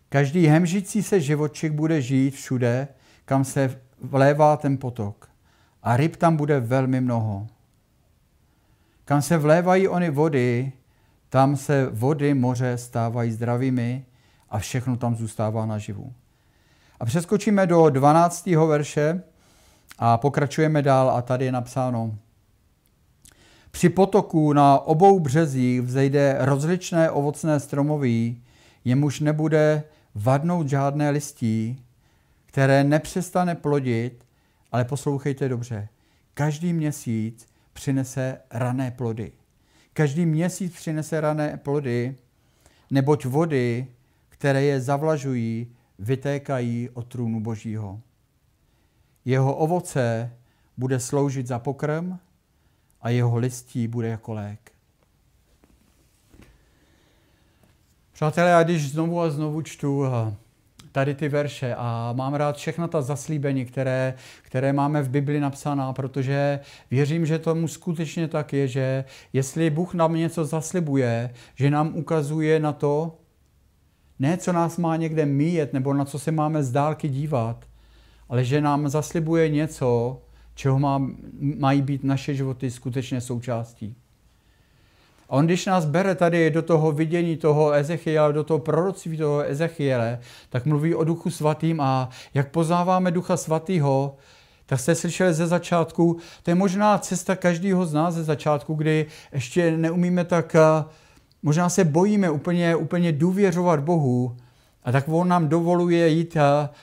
Každý 0.09 0.47
hemžící 0.47 1.03
se 1.03 1.21
živočik 1.21 1.73
bude 1.73 2.03
žít 2.03 2.35
všude, 2.35 2.89
kam 3.25 3.45
se 3.45 3.81
vlévá 4.01 4.57
ten 4.57 4.79
potok. 4.79 5.31
A 5.83 5.97
ryb 5.97 6.17
tam 6.17 6.37
bude 6.37 6.61
velmi 6.61 7.01
mnoho. 7.01 7.47
Kam 9.05 9.23
se 9.23 9.39
vlévají 9.39 9.89
ony 9.89 10.11
vody, 10.11 10.73
tam 11.29 11.57
se 11.57 11.87
vody 11.87 12.35
moře 12.35 12.79
stávají 12.79 13.33
zdravými 13.33 14.07
a 14.49 14.59
všechno 14.59 14.97
tam 14.97 15.17
zůstává 15.17 15.67
naživu. 15.67 16.13
A 17.01 17.05
přeskočíme 17.05 17.67
do 17.67 17.91
12. 17.91 18.47
verše 18.47 19.23
a 19.99 20.19
pokračujeme 20.19 20.83
dál 20.83 21.11
a 21.11 21.23
tady 21.23 21.45
je 21.45 21.53
napsáno. 21.53 22.17
Při 23.71 23.89
potoku 23.89 24.53
na 24.53 24.79
obou 24.79 25.21
březích 25.21 25.83
vzejde 25.83 26.37
rozličné 26.39 27.11
ovocné 27.11 27.61
stromoví, 27.61 28.43
jemuž 28.85 29.21
nebude 29.21 29.83
vadnout 30.15 30.69
žádné 30.69 31.11
listí, 31.11 31.83
které 32.47 32.85
nepřestane 32.85 33.55
plodit, 33.55 34.25
ale 34.73 34.85
poslouchejte 34.85 35.49
dobře, 35.49 35.89
každý 36.35 36.73
měsíc 36.73 37.47
přinese 37.73 38.41
rané 38.51 38.91
plody. 38.91 39.33
Každý 39.93 40.27
měsíc 40.27 40.75
přinese 40.75 41.21
rané 41.21 41.57
plody, 41.63 42.17
neboť 42.91 43.25
vody, 43.25 43.87
které 44.29 44.63
je 44.63 44.81
zavlažují, 44.81 45.67
vytékají 46.01 46.89
od 46.95 47.07
trůnu 47.07 47.41
Božího. 47.41 48.01
Jeho 49.25 49.57
ovoce 49.57 50.33
bude 50.77 51.01
sloužit 51.01 51.47
za 51.47 51.59
pokrm 51.59 52.19
a 53.01 53.11
jeho 53.11 53.37
listí 53.37 53.89
bude 53.89 54.09
jako 54.09 54.33
lék. 54.33 54.73
Přátelé, 58.13 58.51
já 58.51 58.63
když 58.63 58.91
znovu 58.91 59.21
a 59.21 59.31
znovu 59.31 59.63
čtu 59.63 60.05
eh, 60.07 60.35
tady 60.93 61.15
ty 61.15 61.29
verše 61.29 61.75
a 61.79 62.13
mám 62.17 62.35
rád 62.35 62.57
všechna 62.57 62.89
ta 62.89 63.03
zaslíbení, 63.03 63.65
které, 63.65 64.15
které 64.43 64.73
máme 64.73 65.03
v 65.03 65.09
Bibli 65.09 65.41
napsaná, 65.41 65.93
protože 65.93 66.61
věřím, 66.91 67.27
že 67.27 67.39
tomu 67.39 67.69
skutečně 67.69 68.29
tak 68.29 68.53
je, 68.53 68.69
že 68.69 69.05
jestli 69.33 69.71
Bůh 69.71 69.95
nám 69.95 70.15
něco 70.15 70.45
zaslibuje, 70.45 71.35
že 71.55 71.71
nám 71.71 71.97
ukazuje 71.97 72.61
na 72.61 72.73
to, 72.73 73.20
ne 74.21 74.37
co 74.37 74.53
nás 74.53 74.77
má 74.77 74.97
někde 74.97 75.27
míjet 75.27 75.73
nebo 75.73 75.95
na 75.95 76.05
co 76.05 76.19
se 76.19 76.33
máme 76.33 76.63
z 76.63 76.71
dálky 76.71 77.09
dívat, 77.09 77.65
ale 78.29 78.45
že 78.45 78.61
nám 78.61 78.89
zaslibuje 78.89 79.49
něco, 79.49 80.21
čeho 80.55 80.79
má, 80.79 81.03
mají 81.59 81.83
být 81.83 82.05
naše 82.05 82.35
životy 82.35 82.71
skutečně 82.71 83.21
součástí. 83.21 83.97
A 85.29 85.33
on, 85.33 85.47
když 85.47 85.67
nás 85.67 85.85
bere 85.85 86.15
tady 86.15 86.51
do 86.51 86.63
toho 86.63 86.93
vidění 86.93 87.37
toho 87.37 87.73
Ezechiela, 87.73 88.33
do 88.33 88.45
toho 88.45 88.59
proroctví 88.59 89.17
toho 89.17 89.51
Ezechiele, 89.51 90.19
tak 90.49 90.67
mluví 90.67 90.95
o 90.95 91.05
duchu 91.05 91.31
svatým 91.31 91.81
a 91.81 92.09
jak 92.35 92.51
poznáváme 92.51 93.11
ducha 93.11 93.37
svatého, 93.37 94.17
tak 94.67 94.81
jste 94.81 94.95
slyšeli 94.95 95.35
ze 95.35 95.47
začátku, 95.47 96.17
to 96.43 96.51
je 96.51 96.55
možná 96.55 96.99
cesta 96.99 97.37
každého 97.37 97.87
z 97.87 97.93
nás 97.93 98.15
ze 98.15 98.25
začátku, 98.25 98.75
kdy 98.75 99.07
ještě 99.33 99.77
neumíme 99.77 100.25
tak, 100.25 100.57
možná 101.43 101.69
se 101.69 101.85
bojíme 101.85 102.31
úplně, 102.31 102.77
úplně 102.77 103.13
důvěřovat 103.13 103.81
Bohu, 103.81 104.37
a 104.85 104.93
tak 104.93 105.05
on 105.09 105.29
nám 105.29 105.49
dovoluje 105.49 106.09
jít 106.09 106.37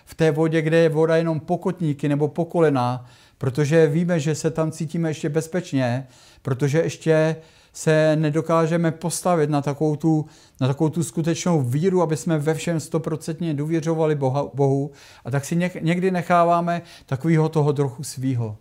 v 0.06 0.16
té 0.16 0.32
vodě, 0.32 0.62
kde 0.62 0.78
je 0.78 0.90
voda 0.90 1.16
jenom 1.16 1.40
pokotníky 1.40 2.10
nebo 2.10 2.28
po 2.28 2.46
kolena, 2.46 3.06
protože 3.38 3.88
víme, 3.88 4.20
že 4.20 4.36
se 4.36 4.52
tam 4.52 4.72
cítíme 4.72 5.10
ještě 5.10 5.30
bezpečně, 5.30 6.08
protože 6.42 6.80
ještě 6.80 7.36
se 7.74 8.16
nedokážeme 8.16 8.92
postavit 8.92 9.50
na 9.50 9.62
takovou 9.62 9.96
tu, 9.96 10.26
na 10.62 10.68
takovou 10.68 10.90
tu 10.90 11.04
skutečnou 11.04 11.62
víru, 11.62 12.02
aby 12.02 12.18
jsme 12.18 12.38
ve 12.38 12.54
všem 12.54 12.80
stoprocentně 12.80 13.54
důvěřovali 13.54 14.16
Boha, 14.16 14.46
Bohu 14.54 14.92
a 15.26 15.32
tak 15.32 15.46
si 15.46 15.72
někdy 15.82 16.12
necháváme 16.12 16.82
takového 17.06 17.50
toho 17.50 17.74
trochu 17.74 18.04
svýho. 18.04 18.58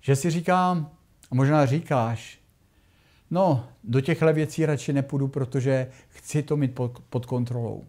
Že 0.00 0.16
si 0.16 0.30
říkám, 0.30 0.90
a 1.30 1.34
možná 1.34 1.66
říkáš, 1.66 2.37
no, 3.30 3.64
do 3.84 4.00
těchto 4.00 4.32
věcí 4.32 4.66
radši 4.66 4.92
nepůjdu, 4.92 5.28
protože 5.28 5.90
chci 6.08 6.42
to 6.42 6.56
mít 6.56 6.74
pod, 6.74 6.98
pod 7.10 7.26
kontrolou. 7.26 7.84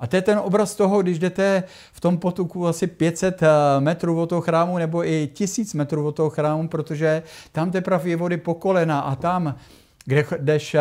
A 0.00 0.06
to 0.06 0.16
je 0.16 0.22
ten 0.22 0.38
obraz 0.38 0.74
toho, 0.74 1.02
když 1.02 1.18
jdete 1.18 1.62
v 1.92 2.00
tom 2.00 2.18
potoku 2.18 2.66
asi 2.66 2.86
500 2.86 3.42
eh, 3.42 3.46
metrů 3.80 4.20
od 4.20 4.26
toho 4.26 4.40
chrámu 4.40 4.78
nebo 4.78 5.08
i 5.08 5.26
1000 5.32 5.74
metrů 5.74 6.06
od 6.06 6.12
toho 6.12 6.30
chrámu, 6.30 6.68
protože 6.68 7.22
tam 7.52 7.70
teprve 7.70 8.08
je 8.08 8.16
vody 8.16 8.36
po 8.36 8.54
kolena 8.54 9.00
a 9.00 9.16
tam, 9.16 9.56
kde 10.04 10.24
jdeš 10.38 10.74
eh, 10.74 10.80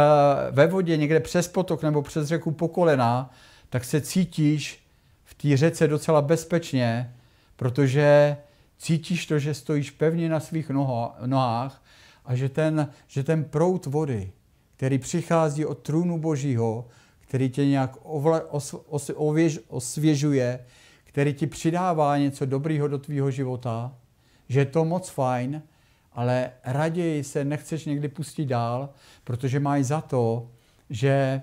ve 0.51 0.67
vodě 0.67 0.97
někde 0.97 1.19
přes 1.19 1.47
potok 1.47 1.83
nebo 1.83 2.01
přes 2.01 2.27
řeku 2.27 2.51
po 2.51 2.67
kolena, 2.67 3.29
tak 3.69 3.83
se 3.83 4.01
cítíš 4.01 4.83
v 5.25 5.33
té 5.33 5.57
řece 5.57 5.87
docela 5.87 6.21
bezpečně, 6.21 7.13
protože 7.55 8.37
cítíš 8.77 9.25
to, 9.25 9.39
že 9.39 9.53
stojíš 9.53 9.91
pevně 9.91 10.29
na 10.29 10.39
svých 10.39 10.69
nohách 11.25 11.81
a 12.25 12.35
že 12.35 12.49
ten, 12.49 12.89
že 13.07 13.23
ten 13.23 13.43
prout 13.43 13.85
vody, 13.85 14.31
který 14.75 14.97
přichází 14.97 15.65
od 15.65 15.79
trůnu 15.79 16.19
Božího, 16.19 16.87
který 17.19 17.49
tě 17.49 17.65
nějak 17.65 17.97
ovle, 18.03 18.41
os, 18.43 18.75
os, 18.87 19.11
ověž, 19.15 19.59
osvěžuje, 19.67 20.59
který 21.03 21.33
ti 21.33 21.47
přidává 21.47 22.17
něco 22.17 22.45
dobrýho 22.45 22.87
do 22.87 22.97
tvýho 22.97 23.31
života, 23.31 23.95
že 24.49 24.59
je 24.59 24.65
to 24.65 24.85
moc 24.85 25.09
fajn, 25.09 25.61
ale 26.13 26.51
raději 26.63 27.23
se 27.23 27.45
nechceš 27.45 27.85
někdy 27.85 28.07
pustit 28.07 28.45
dál, 28.45 28.89
protože 29.23 29.59
máš 29.59 29.85
za 29.85 30.01
to, 30.01 30.47
že 30.89 31.41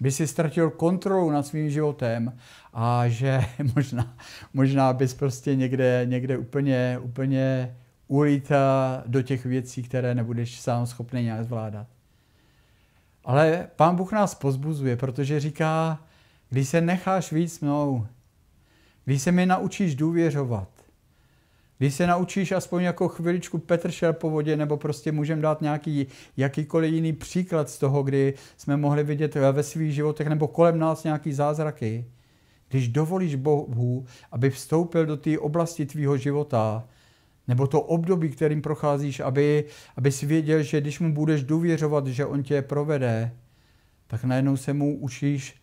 by 0.00 0.10
si 0.10 0.26
ztratil 0.26 0.70
kontrolu 0.70 1.30
nad 1.30 1.46
svým 1.46 1.70
životem 1.70 2.38
a 2.74 3.08
že 3.08 3.40
možná, 3.76 4.16
možná 4.54 4.92
bys 4.92 5.14
prostě 5.14 5.56
někde, 5.56 6.02
někde 6.04 6.38
úplně, 6.38 6.98
úplně 7.02 7.76
ulítá 8.08 9.02
do 9.06 9.22
těch 9.22 9.44
věcí, 9.44 9.82
které 9.82 10.14
nebudeš 10.14 10.60
sám 10.60 10.86
schopný 10.86 11.22
nějak 11.22 11.44
zvládat. 11.44 11.86
Ale 13.24 13.68
pán 13.76 13.96
Bůh 13.96 14.12
nás 14.12 14.34
pozbuzuje, 14.34 14.96
protože 14.96 15.40
říká, 15.40 16.04
když 16.50 16.68
se 16.68 16.80
necháš 16.80 17.32
víc 17.32 17.60
mnou, 17.60 18.06
když 19.04 19.22
se 19.22 19.32
mi 19.32 19.46
naučíš 19.46 19.94
důvěřovat, 19.94 20.68
když 21.78 21.94
se 21.94 22.06
naučíš 22.06 22.52
aspoň 22.52 22.82
jako 22.82 23.08
chviličku 23.08 23.58
Petr 23.58 23.90
šel 23.90 24.12
po 24.12 24.30
vodě, 24.30 24.56
nebo 24.56 24.76
prostě 24.76 25.12
můžeme 25.12 25.42
dát 25.42 25.60
nějaký 25.60 26.06
jakýkoliv 26.36 26.94
jiný 26.94 27.12
příklad 27.12 27.70
z 27.70 27.78
toho, 27.78 28.02
kdy 28.02 28.34
jsme 28.56 28.76
mohli 28.76 29.04
vidět 29.04 29.34
ve 29.34 29.62
svých 29.62 29.94
životech 29.94 30.26
nebo 30.26 30.48
kolem 30.48 30.78
nás 30.78 31.04
nějaký 31.04 31.32
zázraky, 31.32 32.04
když 32.68 32.88
dovolíš 32.88 33.34
Bohu, 33.34 34.04
aby 34.32 34.50
vstoupil 34.50 35.06
do 35.06 35.16
té 35.16 35.38
oblasti 35.38 35.86
tvýho 35.86 36.16
života, 36.16 36.88
nebo 37.48 37.66
to 37.66 37.80
období, 37.80 38.28
kterým 38.28 38.62
procházíš, 38.62 39.20
aby, 39.20 39.64
aby 39.96 40.12
si 40.12 40.26
věděl, 40.26 40.62
že 40.62 40.80
když 40.80 41.00
mu 41.00 41.12
budeš 41.12 41.42
důvěřovat, 41.42 42.06
že 42.06 42.26
on 42.26 42.42
tě 42.42 42.62
provede, 42.62 43.32
tak 44.06 44.24
najednou 44.24 44.56
se 44.56 44.72
mu 44.72 44.98
učíš 44.98 45.54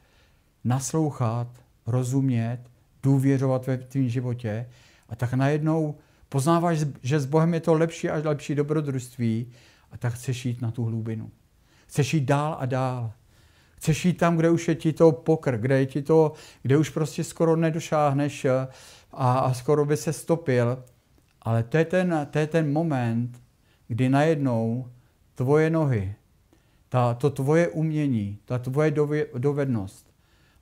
naslouchat, 0.64 1.48
rozumět, 1.88 2.60
důvěřovat 3.04 3.68
ve 3.68 3.78
tvém 3.78 4.10
životě 4.10 4.70
a 5.10 5.16
tak 5.16 5.34
najednou 5.34 5.96
poznáváš, 6.30 6.80
že 7.04 7.20
s 7.20 7.26
Bohem 7.26 7.54
je 7.54 7.60
to 7.60 7.74
lepší 7.74 8.10
a 8.10 8.30
lepší 8.30 8.56
dobrodružství 8.56 9.52
a 9.92 9.98
tak 9.98 10.14
chceš 10.14 10.46
jít 10.46 10.62
na 10.62 10.72
tu 10.72 10.84
hlubinu. 10.84 11.32
Chceš 11.88 12.14
jít 12.14 12.26
dál 12.26 12.58
a 12.60 12.66
dál. 12.66 13.12
Chceš 13.76 14.06
jít 14.06 14.14
tam, 14.14 14.38
kde 14.38 14.50
už 14.50 14.68
je 14.68 14.76
ti 14.76 14.94
to 14.94 15.12
pokr, 15.12 15.58
kde, 15.58 15.80
je 15.80 15.86
ti 15.86 16.02
to, 16.02 16.34
kde 16.62 16.78
už 16.78 16.90
prostě 16.90 17.24
skoro 17.24 17.56
nedošáhneš 17.56 18.46
a, 18.46 18.68
a 19.14 19.54
skoro 19.54 19.86
by 19.86 19.98
se 19.98 20.14
stopil 20.14 20.84
ale 21.46 21.64
to 21.64 21.78
je 21.78 21.86
ten, 21.86 22.28
to 22.32 22.40
je 22.40 22.48
ten 22.48 22.74
moment, 22.74 23.42
kdy 23.88 24.10
najednou 24.10 24.92
tvoje 25.36 25.70
nohy, 25.70 26.16
ta, 26.90 27.14
to 27.14 27.30
tvoje 27.30 27.68
umění, 27.68 28.40
ta 28.46 28.58
tvoje 28.58 28.94
dovednost, 29.38 30.14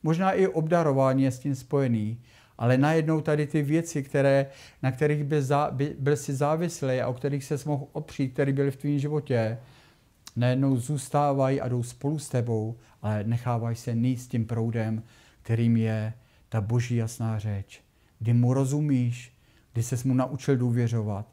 možná 0.04 0.32
i 0.32 0.48
obdarování 0.48 1.24
je 1.24 1.32
s 1.32 1.40
tím 1.40 1.56
spojený, 1.56 2.20
ale 2.58 2.78
najednou 2.78 3.22
tady 3.22 3.48
ty 3.48 3.62
věci, 3.62 4.04
které, 4.04 4.46
na 4.84 4.92
kterých 4.92 5.24
byl, 5.24 5.42
zá, 5.42 5.72
by, 5.72 5.96
byl 6.00 6.18
si 6.18 6.34
závislý 6.34 7.02
a 7.02 7.08
o 7.08 7.14
kterých 7.14 7.44
se 7.44 7.56
mohl 7.66 7.88
opřít, 7.92 8.34
které 8.34 8.54
byly 8.54 8.72
v 8.72 8.78
tvém 8.78 9.00
životě, 9.00 9.58
najednou 10.36 10.78
zůstávají 10.78 11.62
a 11.62 11.68
jdou 11.68 11.84
spolu 11.84 12.20
s 12.20 12.30
tebou, 12.30 12.78
ale 13.02 13.24
nechávají 13.24 13.76
se 13.76 13.96
níst 13.96 14.32
tím 14.32 14.46
proudem, 14.46 15.04
kterým 15.42 15.78
je 15.78 16.14
ta 16.50 16.62
boží 16.62 16.96
jasná 16.96 17.40
řeč. 17.40 17.82
Kdy 18.20 18.34
mu 18.34 18.54
rozumíš, 18.54 19.33
kdy 19.74 19.84
se 19.84 19.96
mu 20.08 20.14
naučil 20.14 20.58
důvěřovat. 20.58 21.26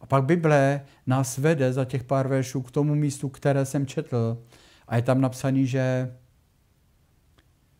A 0.00 0.06
pak 0.06 0.24
Bible 0.24 0.80
nás 1.06 1.38
vede 1.38 1.72
za 1.72 1.84
těch 1.84 2.04
pár 2.04 2.28
veršů 2.28 2.62
k 2.62 2.70
tomu 2.70 2.94
místu, 2.94 3.28
které 3.28 3.64
jsem 3.66 3.86
četl. 3.86 4.42
A 4.88 4.96
je 4.96 5.02
tam 5.02 5.20
napsaný, 5.20 5.66
že 5.66 6.14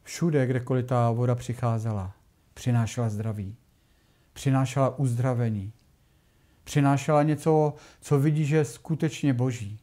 všude, 0.03 0.47
kdekoliv 0.47 0.87
ta 0.87 1.11
voda 1.11 1.35
přicházela, 1.35 2.15
přinášela 2.55 3.09
zdraví, 3.09 3.57
přinášela 4.33 4.99
uzdravení, 4.99 5.73
přinášela 6.65 7.23
něco, 7.23 7.75
co 8.01 8.19
vidí, 8.19 8.45
že 8.45 8.57
je 8.57 8.65
skutečně 8.65 9.35
boží. 9.35 9.81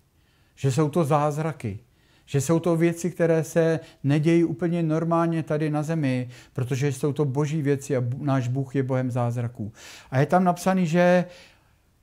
Že 0.55 0.71
jsou 0.71 0.89
to 0.89 1.03
zázraky, 1.03 1.79
že 2.25 2.41
jsou 2.41 2.59
to 2.59 2.75
věci, 2.75 3.11
které 3.11 3.43
se 3.43 3.79
nedějí 4.03 4.43
úplně 4.43 4.83
normálně 4.83 5.43
tady 5.43 5.69
na 5.69 5.83
zemi, 5.83 6.29
protože 6.53 6.91
jsou 6.91 7.13
to 7.13 7.25
boží 7.25 7.61
věci 7.61 7.97
a 7.97 8.03
náš 8.17 8.47
Bůh 8.47 8.75
je 8.75 8.83
Bohem 8.83 9.11
zázraků. 9.11 9.73
A 10.11 10.19
je 10.19 10.25
tam 10.25 10.43
napsaný, 10.43 10.87
že 10.87 11.25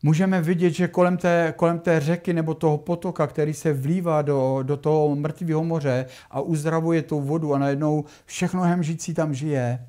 můžeme 0.02 0.42
vidět, 0.42 0.70
že 0.70 0.88
kolem 0.88 1.16
té, 1.16 1.54
kolem 1.56 1.78
té 1.78 2.00
řeky 2.00 2.32
nebo 2.32 2.54
toho 2.54 2.78
potoka, 2.78 3.26
který 3.26 3.54
se 3.54 3.72
vlívá 3.72 4.22
do, 4.22 4.58
do 4.62 4.76
toho 4.76 5.16
mrtvého 5.16 5.64
moře 5.64 6.06
a 6.30 6.40
uzdravuje 6.40 7.02
tu 7.02 7.20
vodu 7.20 7.54
a 7.54 7.58
najednou 7.58 8.04
všechno 8.26 8.62
hemžící 8.62 9.14
tam 9.14 9.34
žije, 9.34 9.86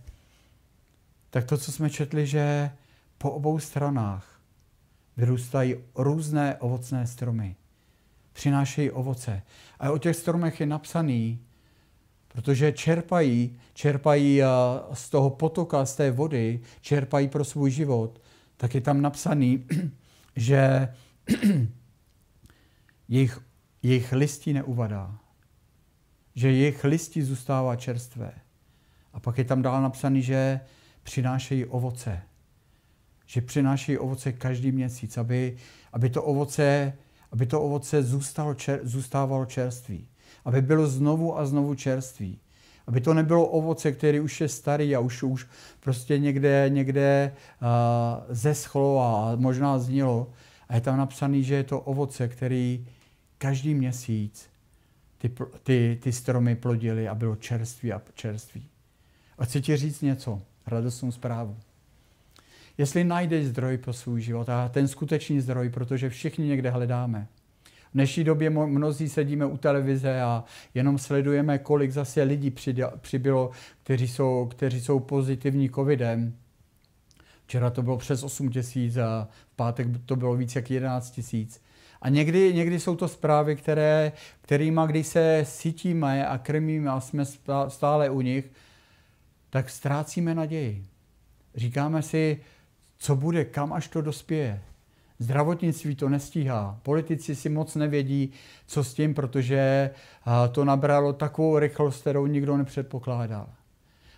tak 1.29 1.45
to, 1.45 1.57
co 1.57 1.71
jsme 1.71 1.89
četli, 1.89 2.27
že 2.27 2.71
po 3.17 3.31
obou 3.31 3.59
stranách 3.59 4.39
vyrůstají 5.17 5.75
různé 5.95 6.55
ovocné 6.59 7.07
stromy. 7.07 7.55
Přinášejí 8.33 8.91
ovoce. 8.91 9.41
A 9.79 9.91
o 9.91 9.97
těch 9.97 10.15
stromech 10.15 10.59
je 10.59 10.65
napsaný, 10.65 11.39
protože 12.27 12.71
čerpají, 12.71 13.59
čerpají 13.73 14.41
z 14.93 15.09
toho 15.09 15.29
potoka, 15.29 15.85
z 15.85 15.95
té 15.95 16.11
vody, 16.11 16.59
čerpají 16.81 17.27
pro 17.27 17.45
svůj 17.45 17.71
život, 17.71 18.21
tak 18.57 18.75
je 18.75 18.81
tam 18.81 19.01
napsaný, 19.01 19.65
že 20.35 20.93
jejich, 23.07 23.39
jejich 23.83 24.11
listí 24.11 24.53
neuvadá, 24.53 25.17
že 26.35 26.51
jejich 26.51 26.83
listí 26.83 27.21
zůstává 27.21 27.75
čerstvé. 27.75 28.31
A 29.13 29.19
pak 29.19 29.37
je 29.37 29.43
tam 29.43 29.61
dál 29.61 29.81
napsaný, 29.81 30.21
že 30.21 30.59
přinášejí 31.03 31.65
ovoce. 31.65 32.21
Že 33.25 33.41
přinášejí 33.41 33.97
ovoce 33.97 34.31
každý 34.31 34.71
měsíc, 34.71 35.17
aby, 35.17 35.57
aby 35.93 36.09
to 36.09 36.23
ovoce, 36.23 36.93
aby 37.31 37.45
to 37.45 37.61
ovoce 37.61 38.03
zůstalo, 38.03 38.53
čer, 38.53 38.79
zůstávalo 38.83 39.45
čerství. 39.45 40.07
Aby 40.45 40.61
bylo 40.61 40.87
znovu 40.87 41.37
a 41.37 41.45
znovu 41.45 41.75
čerství. 41.75 42.39
Aby 42.87 43.01
to 43.01 43.13
nebylo 43.13 43.47
ovoce, 43.47 43.91
který 43.91 44.19
už 44.19 44.41
je 44.41 44.47
starý 44.47 44.95
a 44.95 44.99
už, 44.99 45.23
už 45.23 45.47
prostě 45.79 46.19
někde, 46.19 46.65
někde 46.69 47.31
uh, 47.61 48.35
zeschlo 48.35 49.01
a 49.01 49.35
možná 49.35 49.79
znilo. 49.79 50.31
A 50.69 50.75
je 50.75 50.81
tam 50.81 50.97
napsaný, 50.97 51.43
že 51.43 51.55
je 51.55 51.63
to 51.63 51.81
ovoce, 51.81 52.27
který 52.27 52.87
každý 53.37 53.73
měsíc 53.73 54.49
ty, 55.17 55.31
ty, 55.63 55.99
ty 56.01 56.11
stromy 56.11 56.55
plodily 56.55 57.07
a 57.07 57.15
bylo 57.15 57.35
čerství 57.35 57.93
a 57.93 58.01
čerství. 58.13 58.67
A 59.37 59.45
chci 59.45 59.61
ti 59.61 59.77
říct 59.77 60.01
něco, 60.01 60.41
radostnou 60.67 61.11
zprávu. 61.11 61.57
Jestli 62.79 63.03
najdeš 63.03 63.45
zdroj 63.45 63.77
pro 63.77 63.93
svůj 63.93 64.21
život, 64.21 64.49
a 64.49 64.69
ten 64.69 64.87
skutečný 64.87 65.41
zdroj, 65.41 65.69
protože 65.69 66.09
všichni 66.09 66.47
někde 66.47 66.69
hledáme, 66.69 67.27
v 67.63 67.93
dnešní 67.93 68.23
době 68.23 68.49
mnozí 68.49 69.09
sedíme 69.09 69.45
u 69.45 69.57
televize 69.57 70.21
a 70.21 70.43
jenom 70.73 70.97
sledujeme, 70.97 71.57
kolik 71.57 71.91
zase 71.91 72.23
lidí 72.23 72.53
přibylo, 73.01 73.51
kteří 73.83 74.07
jsou, 74.07 74.47
kteří 74.51 74.81
jsou 74.81 74.99
pozitivní 74.99 75.69
covidem. 75.69 76.35
Včera 77.45 77.69
to 77.69 77.81
bylo 77.81 77.97
přes 77.97 78.23
8 78.23 78.49
tisíc 78.49 78.97
a 78.97 79.27
v 79.53 79.55
pátek 79.55 79.87
to 80.05 80.15
bylo 80.15 80.35
více 80.35 80.59
jak 80.59 80.71
11 80.71 81.11
tisíc. 81.11 81.61
A 82.01 82.09
někdy, 82.09 82.53
někdy 82.53 82.79
jsou 82.79 82.95
to 82.95 83.07
zprávy, 83.07 83.55
které, 83.55 84.11
kterýma, 84.41 84.85
když 84.85 85.07
se 85.07 85.41
sítíme 85.47 86.27
a 86.27 86.37
krmíme 86.37 86.89
a 86.89 86.99
jsme 86.99 87.23
stále 87.67 88.09
u 88.09 88.21
nich, 88.21 88.51
tak 89.49 89.69
ztrácíme 89.69 90.35
naději. 90.35 90.85
Říkáme 91.55 92.01
si, 92.01 92.41
co 92.99 93.15
bude, 93.15 93.45
kam 93.45 93.73
až 93.73 93.87
to 93.87 94.01
dospěje. 94.01 94.61
Zdravotnictví 95.19 95.95
to 95.95 96.09
nestíhá. 96.09 96.79
Politici 96.83 97.35
si 97.35 97.49
moc 97.49 97.75
nevědí, 97.75 98.31
co 98.65 98.83
s 98.83 98.93
tím, 98.93 99.13
protože 99.13 99.89
to 100.51 100.65
nabralo 100.65 101.13
takovou 101.13 101.59
rychlost, 101.59 102.01
kterou 102.01 102.25
nikdo 102.25 102.57
nepředpokládal. 102.57 103.49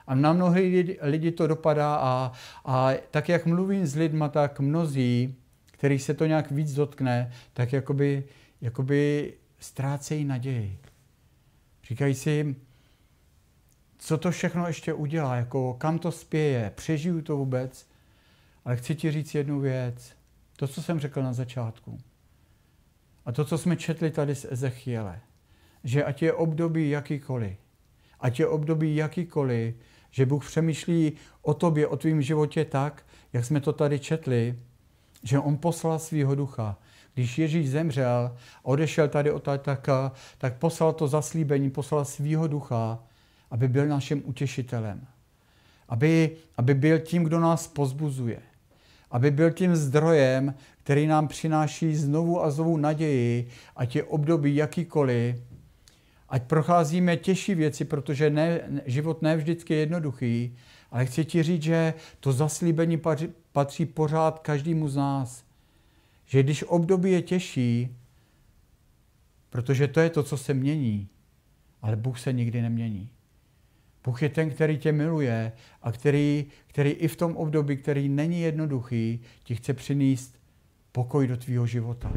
A 0.07 0.15
na 0.15 0.33
mnohé 0.33 0.61
lidi, 1.01 1.31
to 1.31 1.47
dopadá 1.47 1.95
a, 1.95 2.31
a 2.65 2.91
tak, 3.11 3.29
jak 3.29 3.45
mluvím 3.45 3.87
s 3.87 3.95
lidma, 3.95 4.29
tak 4.29 4.59
mnozí, 4.59 5.35
kterých 5.71 6.01
se 6.01 6.13
to 6.13 6.25
nějak 6.25 6.51
víc 6.51 6.73
dotkne, 6.73 7.31
tak 7.53 7.73
jakoby, 7.73 8.23
jakoby 8.61 9.33
ztrácejí 9.59 10.25
naději. 10.25 10.77
Říkají 11.87 12.15
si, 12.15 12.55
co 13.97 14.17
to 14.17 14.31
všechno 14.31 14.67
ještě 14.67 14.93
udělá, 14.93 15.35
jako 15.35 15.73
kam 15.73 15.99
to 15.99 16.11
spěje, 16.11 16.71
přežiju 16.75 17.21
to 17.21 17.37
vůbec. 17.37 17.90
Ale 18.65 18.77
chci 18.77 18.95
ti 18.95 19.11
říct 19.11 19.35
jednu 19.35 19.59
věc. 19.59 20.13
To, 20.55 20.67
co 20.67 20.81
jsem 20.81 20.99
řekl 20.99 21.23
na 21.23 21.33
začátku. 21.33 21.99
A 23.25 23.31
to, 23.31 23.45
co 23.45 23.57
jsme 23.57 23.75
četli 23.75 24.11
tady 24.11 24.35
z 24.35 24.45
Ezechiele. 24.49 25.19
Že 25.83 26.03
ať 26.03 26.21
je 26.21 26.33
období 26.33 26.89
jakýkoliv, 26.89 27.57
ať 28.19 28.39
je 28.39 28.47
období 28.47 28.95
jakýkoliv, 28.95 29.75
že 30.11 30.25
Bůh 30.25 30.45
přemýšlí 30.45 31.13
o 31.41 31.53
tobě, 31.53 31.87
o 31.87 31.97
tvém 31.97 32.21
životě 32.21 32.65
tak, 32.65 33.05
jak 33.33 33.45
jsme 33.45 33.61
to 33.61 33.73
tady 33.73 33.99
četli, 33.99 34.59
že 35.23 35.39
On 35.39 35.57
poslal 35.57 35.99
svého 35.99 36.35
ducha. 36.35 36.77
Když 37.13 37.37
Ježíš 37.37 37.69
zemřel 37.69 38.37
odešel 38.63 39.07
tady 39.07 39.31
od 39.31 39.43
tak, 39.43 39.89
tak 40.37 40.57
poslal 40.57 40.93
to 40.93 41.07
zaslíbení, 41.07 41.69
poslal 41.69 42.05
svého 42.05 42.47
ducha, 42.47 42.99
aby 43.51 43.67
byl 43.67 43.87
naším 43.87 44.21
utěšitelem. 44.25 45.07
Aby, 45.89 46.37
aby 46.57 46.73
byl 46.73 46.99
tím, 46.99 47.23
kdo 47.23 47.39
nás 47.39 47.67
pozbuzuje 47.67 48.41
aby 49.11 49.31
byl 49.31 49.51
tím 49.51 49.75
zdrojem, 49.75 50.53
který 50.83 51.07
nám 51.07 51.27
přináší 51.27 51.95
znovu 51.95 52.43
a 52.43 52.51
znovu 52.51 52.77
naději, 52.77 53.47
ať 53.75 53.95
je 53.95 54.03
období 54.03 54.55
jakýkoliv, 54.55 55.35
ať 56.29 56.43
procházíme 56.43 57.17
těžší 57.17 57.55
věci, 57.55 57.85
protože 57.85 58.29
ne, 58.29 58.61
život 58.85 59.21
ne 59.21 59.37
vždycky 59.37 59.73
je 59.73 59.79
jednoduchý, 59.79 60.55
ale 60.91 61.05
chci 61.05 61.25
ti 61.25 61.43
říct, 61.43 61.63
že 61.63 61.93
to 62.19 62.33
zaslíbení 62.33 63.01
patří, 63.51 63.85
pořád 63.85 64.39
každému 64.39 64.89
z 64.89 64.95
nás. 64.95 65.43
Že 66.25 66.43
když 66.43 66.63
období 66.63 67.11
je 67.11 67.21
těžší, 67.21 67.95
protože 69.49 69.87
to 69.87 69.99
je 69.99 70.09
to, 70.09 70.23
co 70.23 70.37
se 70.37 70.53
mění, 70.53 71.07
ale 71.81 71.95
Bůh 71.95 72.19
se 72.19 72.33
nikdy 72.33 72.61
nemění. 72.61 73.09
Bůh 74.03 74.21
je 74.21 74.29
ten, 74.29 74.49
který 74.49 74.77
tě 74.77 74.91
miluje 74.91 75.51
a 75.81 75.91
který, 75.91 76.45
který 76.67 76.89
i 76.89 77.07
v 77.07 77.15
tom 77.15 77.35
období, 77.35 77.77
který 77.77 78.09
není 78.09 78.41
jednoduchý, 78.41 79.21
ti 79.43 79.55
chce 79.55 79.73
přinést 79.73 80.35
pokoj 80.91 81.27
do 81.27 81.37
tvýho 81.37 81.67
života. 81.67 82.11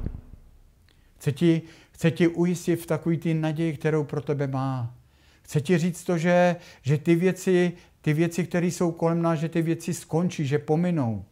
Chce 1.18 1.32
ti, 1.32 1.62
chce 1.92 2.10
ti 2.10 2.28
ujistit 2.28 2.76
v 2.76 2.86
takový 2.86 3.18
ty 3.18 3.34
naději, 3.34 3.72
kterou 3.72 4.04
pro 4.04 4.20
tebe 4.20 4.46
má. 4.46 4.94
Chce 5.42 5.60
ti 5.60 5.78
říct 5.78 6.04
to, 6.04 6.18
že, 6.18 6.56
že 6.82 6.98
ty 6.98 7.14
věci, 7.14 7.72
ty 8.00 8.12
věci, 8.12 8.44
které 8.44 8.66
jsou 8.66 8.92
kolem 8.92 9.22
nás, 9.22 9.38
že 9.38 9.48
ty 9.48 9.62
věci 9.62 9.94
skončí, 9.94 10.46
že 10.46 10.58
pominou. 10.58 11.24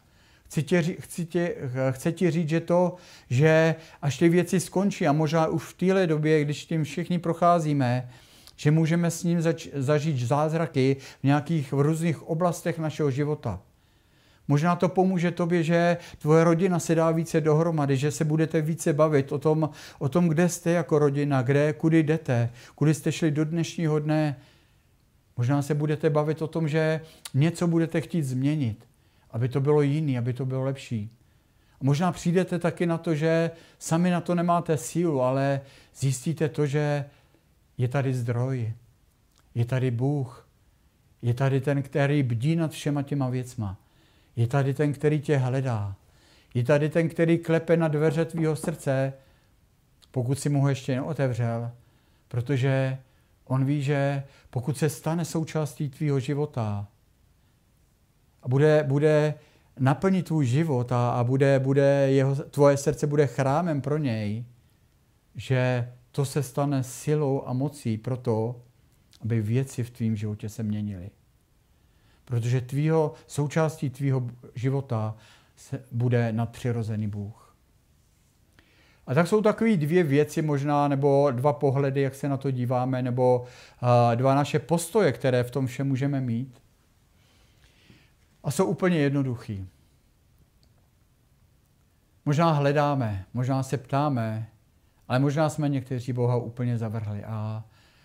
Chci 0.46 0.62
tě, 0.62 0.82
chci 0.82 1.26
tě, 1.26 1.54
chce 1.90 2.12
ti 2.12 2.30
říct, 2.30 2.48
že 2.48 2.60
to, 2.60 2.96
že 3.30 3.74
až 4.02 4.18
ty 4.18 4.28
věci 4.28 4.60
skončí 4.60 5.06
a 5.06 5.12
možná 5.12 5.46
už 5.46 5.62
v 5.62 5.74
téhle 5.74 6.06
době, 6.06 6.44
když 6.44 6.66
tím 6.66 6.84
všichni 6.84 7.18
procházíme, 7.18 8.10
že 8.62 8.70
můžeme 8.70 9.10
s 9.10 9.24
ním 9.24 9.42
zač- 9.42 9.68
zažít 9.74 10.18
zázraky 10.18 10.96
v 11.20 11.24
nějakých 11.24 11.72
v 11.72 11.80
různých 11.80 12.22
oblastech 12.22 12.78
našeho 12.78 13.10
života. 13.10 13.60
Možná 14.48 14.76
to 14.76 14.88
pomůže 14.88 15.30
tobě, 15.30 15.62
že 15.62 15.96
tvoje 16.18 16.44
rodina 16.44 16.78
se 16.78 16.94
dá 16.94 17.10
více 17.10 17.40
dohromady, 17.40 17.96
že 17.96 18.10
se 18.10 18.24
budete 18.24 18.60
více 18.60 18.92
bavit 18.92 19.32
o 19.32 19.38
tom, 19.38 19.70
o 19.98 20.08
tom 20.08 20.28
kde 20.28 20.48
jste 20.48 20.70
jako 20.70 20.98
rodina, 20.98 21.42
kde, 21.42 21.72
kudy 21.72 22.02
jdete, 22.02 22.50
kudy 22.74 22.94
jste 22.94 23.12
šli 23.12 23.30
do 23.30 23.44
dnešního 23.44 23.98
dne. 23.98 24.36
Možná 25.36 25.62
se 25.62 25.74
budete 25.74 26.10
bavit 26.10 26.42
o 26.42 26.46
tom, 26.46 26.68
že 26.68 27.00
něco 27.34 27.66
budete 27.66 28.00
chtít 28.00 28.22
změnit, 28.22 28.86
aby 29.30 29.48
to 29.48 29.60
bylo 29.60 29.82
jiný, 29.82 30.18
aby 30.18 30.32
to 30.32 30.46
bylo 30.46 30.64
lepší. 30.64 31.10
A 31.80 31.84
možná 31.84 32.12
přijdete 32.12 32.58
taky 32.58 32.86
na 32.86 32.98
to, 32.98 33.14
že 33.14 33.50
sami 33.78 34.10
na 34.10 34.20
to 34.20 34.34
nemáte 34.34 34.76
sílu, 34.76 35.22
ale 35.22 35.60
zjistíte 35.94 36.48
to, 36.48 36.66
že 36.66 37.04
je 37.78 37.88
tady 37.88 38.14
zdroj, 38.14 38.72
je 39.54 39.64
tady 39.64 39.90
Bůh, 39.90 40.48
je 41.22 41.34
tady 41.34 41.60
ten, 41.60 41.82
který 41.82 42.22
bdí 42.22 42.56
nad 42.56 42.70
všema 42.70 43.02
těma 43.02 43.28
věcma. 43.28 43.78
Je 44.36 44.46
tady 44.46 44.74
ten, 44.74 44.92
který 44.92 45.20
tě 45.20 45.36
hledá. 45.36 45.96
Je 46.54 46.64
tady 46.64 46.88
ten, 46.88 47.08
který 47.08 47.38
klepe 47.38 47.76
na 47.76 47.88
dveře 47.88 48.24
tvýho 48.24 48.56
srdce, 48.56 49.12
pokud 50.10 50.38
si 50.38 50.48
mu 50.48 50.60
ho 50.60 50.68
ještě 50.68 50.94
neotevřel, 50.94 51.70
protože 52.28 52.98
on 53.44 53.64
ví, 53.64 53.82
že 53.82 54.22
pokud 54.50 54.78
se 54.78 54.88
stane 54.88 55.24
součástí 55.24 55.88
tvýho 55.88 56.20
života 56.20 56.86
a 58.42 58.48
bude, 58.48 58.84
bude 58.88 59.34
naplní 59.78 60.22
tvůj 60.22 60.46
život 60.46 60.92
a, 60.92 61.10
a 61.10 61.24
bude, 61.24 61.58
bude 61.58 62.06
jeho, 62.10 62.34
tvoje 62.34 62.76
srdce 62.76 63.06
bude 63.06 63.26
chrámem 63.26 63.80
pro 63.80 63.98
něj, 63.98 64.44
že 65.34 65.92
to 66.12 66.24
se 66.24 66.42
stane 66.42 66.82
silou 66.82 67.42
a 67.46 67.52
mocí 67.52 67.98
pro 67.98 68.16
to, 68.16 68.62
aby 69.22 69.40
věci 69.40 69.82
v 69.84 69.90
tvém 69.90 70.16
životě 70.16 70.48
se 70.48 70.62
měnily. 70.62 71.10
Protože 72.24 72.60
tvýho, 72.60 73.14
součástí 73.26 73.90
tvýho 73.90 74.30
života 74.54 75.16
se, 75.56 75.84
bude 75.92 76.32
nadpřirozený 76.32 77.08
Bůh. 77.08 77.56
A 79.06 79.14
tak 79.14 79.26
jsou 79.26 79.42
takové 79.42 79.76
dvě 79.76 80.02
věci 80.02 80.42
možná, 80.42 80.88
nebo 80.88 81.30
dva 81.30 81.52
pohledy, 81.52 82.00
jak 82.00 82.14
se 82.14 82.28
na 82.28 82.36
to 82.36 82.50
díváme, 82.50 83.02
nebo 83.02 83.44
dva 84.14 84.34
naše 84.34 84.58
postoje, 84.58 85.12
které 85.12 85.44
v 85.44 85.50
tom 85.50 85.66
vše 85.66 85.84
můžeme 85.84 86.20
mít. 86.20 86.62
A 88.44 88.50
jsou 88.50 88.66
úplně 88.66 88.98
jednoduchý. 88.98 89.68
Možná 92.24 92.52
hledáme, 92.52 93.24
možná 93.34 93.62
se 93.62 93.78
ptáme, 93.78 94.51
ale 95.12 95.18
možná 95.18 95.48
jsme 95.48 95.68
někteří 95.68 96.12
Boha 96.12 96.36
úplně 96.36 96.78
zavrhli. 96.78 97.24
A 97.24 97.64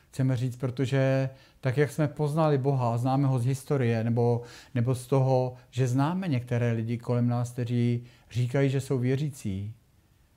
chceme 0.10 0.38
říct, 0.38 0.56
protože 0.56 1.30
tak, 1.62 1.78
jak 1.78 1.92
jsme 1.92 2.08
poznali 2.08 2.58
Boha, 2.58 2.98
známe 2.98 3.28
ho 3.28 3.40
z 3.40 3.46
historie, 3.46 4.04
nebo, 4.04 4.42
nebo 4.76 4.96
z 4.96 5.08
toho, 5.08 5.56
že 5.70 5.88
známe 5.88 6.28
některé 6.28 6.72
lidi 6.72 6.98
kolem 6.98 7.28
nás, 7.28 7.52
kteří 7.52 8.04
říkají, 8.32 8.70
že 8.70 8.82
jsou 8.82 9.00
věřící, 9.00 9.74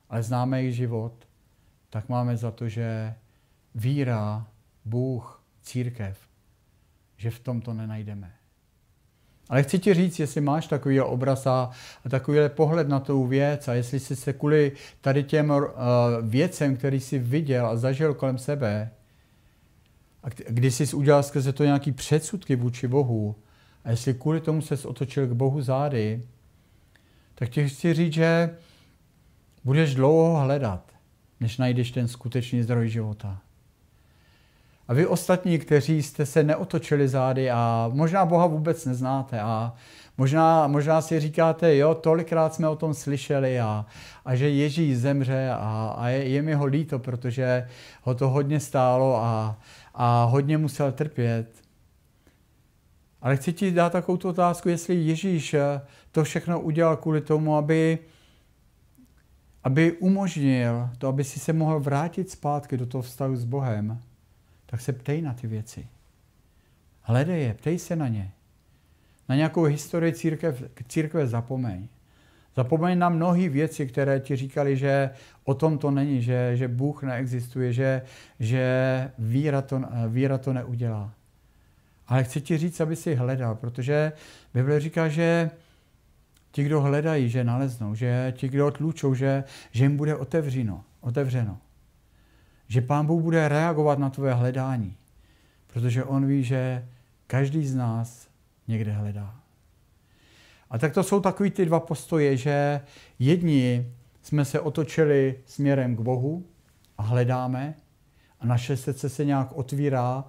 ale 0.09 0.23
známe 0.23 0.61
jejich 0.61 0.75
život, 0.75 1.27
tak 1.89 2.09
máme 2.09 2.37
za 2.37 2.51
to, 2.51 2.69
že 2.69 3.15
víra, 3.75 4.47
Bůh, 4.85 5.43
církev, 5.61 6.19
že 7.17 7.31
v 7.31 7.39
tom 7.39 7.61
to 7.61 7.73
nenajdeme. 7.73 8.33
Ale 9.49 9.63
chci 9.63 9.79
ti 9.79 9.93
říct, 9.93 10.19
jestli 10.19 10.41
máš 10.41 10.67
takový 10.67 11.01
obraz 11.01 11.47
a, 11.47 11.69
takový 12.09 12.37
pohled 12.47 12.87
na 12.89 12.99
tu 12.99 13.27
věc 13.27 13.67
a 13.67 13.73
jestli 13.73 13.99
jsi 13.99 14.15
se 14.15 14.33
kvůli 14.33 14.71
tady 15.01 15.23
těm 15.23 15.49
uh, 15.49 15.59
věcem, 16.21 16.77
který 16.77 16.99
jsi 16.99 17.19
viděl 17.19 17.67
a 17.67 17.77
zažil 17.77 18.13
kolem 18.13 18.37
sebe, 18.37 18.91
a 20.23 20.27
když 20.49 20.75
jsi 20.75 20.95
udělal 20.95 21.23
skrze 21.23 21.53
to 21.53 21.63
nějaký 21.63 21.91
předsudky 21.91 22.55
vůči 22.55 22.87
Bohu, 22.87 23.35
a 23.83 23.89
jestli 23.89 24.13
kvůli 24.13 24.41
tomu 24.41 24.61
se 24.61 24.87
otočil 24.87 25.27
k 25.27 25.31
Bohu 25.31 25.61
zády, 25.61 26.23
tak 27.35 27.49
ti 27.49 27.69
chci 27.69 27.93
říct, 27.93 28.13
že 28.13 28.49
budeš 29.63 29.95
dlouho 29.95 30.39
hledat, 30.39 30.91
než 31.39 31.57
najdeš 31.57 31.91
ten 31.91 32.07
skutečný 32.07 32.63
zdroj 32.63 32.89
života. 32.89 33.41
A 34.91 34.93
vy 34.93 35.07
ostatní, 35.07 35.59
kteří 35.59 36.03
jste 36.03 36.25
se 36.25 36.43
neotočili 36.43 37.07
zády 37.07 37.51
a 37.51 37.89
možná 37.93 38.25
Boha 38.25 38.45
vůbec 38.45 38.85
neznáte 38.85 39.41
a 39.41 39.73
možná, 40.17 40.67
možná 40.67 41.01
si 41.01 41.19
říkáte, 41.19 41.75
jo, 41.75 41.95
tolikrát 41.95 42.53
jsme 42.53 42.69
o 42.69 42.75
tom 42.75 42.93
slyšeli 42.93 43.59
a, 43.59 43.85
a 44.25 44.35
že 44.35 44.49
Ježíš 44.49 44.97
zemře 44.97 45.49
a, 45.49 45.95
a 45.97 46.07
je, 46.07 46.27
je 46.29 46.41
mi 46.41 46.53
ho 46.53 46.65
líto, 46.65 46.99
protože 46.99 47.67
ho 48.01 48.15
to 48.15 48.29
hodně 48.29 48.59
stálo 48.59 49.15
a, 49.15 49.59
a 49.93 50.23
hodně 50.23 50.57
musel 50.57 50.91
trpět. 50.91 51.47
Ale 53.21 53.37
chci 53.37 53.53
ti 53.53 53.71
dát 53.71 53.91
takovou 53.91 54.17
tu 54.17 54.29
otázku, 54.29 54.69
jestli 54.69 54.95
Ježíš 54.95 55.55
to 56.11 56.23
všechno 56.23 56.59
udělal 56.59 56.97
kvůli 56.97 57.21
tomu, 57.21 57.55
aby, 57.55 57.99
aby 59.63 59.91
umožnil 59.91 60.89
to, 60.97 61.07
aby 61.07 61.23
si 61.23 61.39
se 61.39 61.53
mohl 61.53 61.79
vrátit 61.79 62.29
zpátky 62.29 62.77
do 62.77 62.85
toho 62.85 63.01
vztahu 63.01 63.35
s 63.35 63.43
Bohem 63.43 64.01
tak 64.71 64.81
se 64.81 64.93
ptej 64.93 65.21
na 65.21 65.33
ty 65.33 65.47
věci. 65.47 65.87
Hledej 67.01 67.43
je, 67.43 67.53
ptej 67.53 67.79
se 67.79 67.95
na 67.95 68.07
ně. 68.07 68.31
Na 69.29 69.35
nějakou 69.35 69.63
historii 69.63 70.13
církev, 70.13 70.63
církve 70.87 71.27
zapomeň. 71.27 71.87
Zapomeň 72.55 72.97
na 72.97 73.09
mnohé 73.09 73.49
věci, 73.49 73.87
které 73.87 74.19
ti 74.19 74.35
říkali, 74.35 74.77
že 74.77 75.09
o 75.43 75.53
tom 75.53 75.77
to 75.77 75.91
není, 75.91 76.21
že, 76.21 76.51
že 76.57 76.67
Bůh 76.67 77.03
neexistuje, 77.03 77.73
že, 77.73 78.01
že 78.39 79.11
víra, 79.19 79.61
to, 79.61 79.81
víra 80.07 80.37
to 80.37 80.53
neudělá. 80.53 81.13
Ale 82.07 82.23
chci 82.23 82.41
ti 82.41 82.57
říct, 82.57 82.81
aby 82.81 82.95
si 82.95 83.15
hledal, 83.15 83.55
protože 83.55 84.11
Bible 84.53 84.79
říká, 84.79 85.07
že 85.07 85.51
ti, 86.51 86.63
kdo 86.63 86.81
hledají, 86.81 87.29
že 87.29 87.43
naleznou, 87.43 87.95
že 87.95 88.33
ti, 88.37 88.49
kdo 88.49 88.71
tlučou, 88.71 89.13
že, 89.13 89.43
že 89.71 89.83
jim 89.83 89.97
bude 89.97 90.15
otevřeno. 90.15 90.83
otevřeno 91.01 91.57
že 92.71 92.81
Pán 92.81 93.05
Bůh 93.05 93.21
bude 93.21 93.47
reagovat 93.47 93.99
na 93.99 94.09
tvoje 94.09 94.33
hledání, 94.33 94.95
protože 95.67 96.03
On 96.03 96.25
ví, 96.25 96.43
že 96.43 96.87
každý 97.27 97.67
z 97.67 97.75
nás 97.75 98.27
někde 98.67 98.91
hledá. 98.91 99.35
A 100.69 100.77
tak 100.77 100.93
to 100.93 101.03
jsou 101.03 101.19
takový 101.19 101.51
ty 101.51 101.65
dva 101.65 101.79
postoje, 101.79 102.37
že 102.37 102.81
jedni 103.19 103.91
jsme 104.21 104.45
se 104.45 104.59
otočili 104.59 105.35
směrem 105.45 105.95
k 105.95 105.99
Bohu 105.99 106.45
a 106.97 107.03
hledáme 107.03 107.73
a 108.39 108.45
naše 108.45 108.77
srdce 108.77 109.09
se 109.09 109.25
nějak 109.25 109.51
otvírá, 109.51 110.25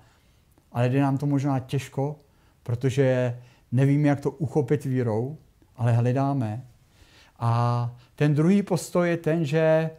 ale 0.72 0.88
jde 0.88 1.00
nám 1.00 1.18
to 1.18 1.26
možná 1.26 1.58
těžko, 1.58 2.16
protože 2.62 3.38
nevíme, 3.72 4.08
jak 4.08 4.20
to 4.20 4.30
uchopit 4.30 4.84
vírou, 4.84 5.38
ale 5.76 5.92
hledáme. 5.92 6.66
A 7.38 7.94
ten 8.16 8.34
druhý 8.34 8.62
postoj 8.62 9.08
je 9.08 9.16
ten, 9.16 9.44
že 9.44 9.90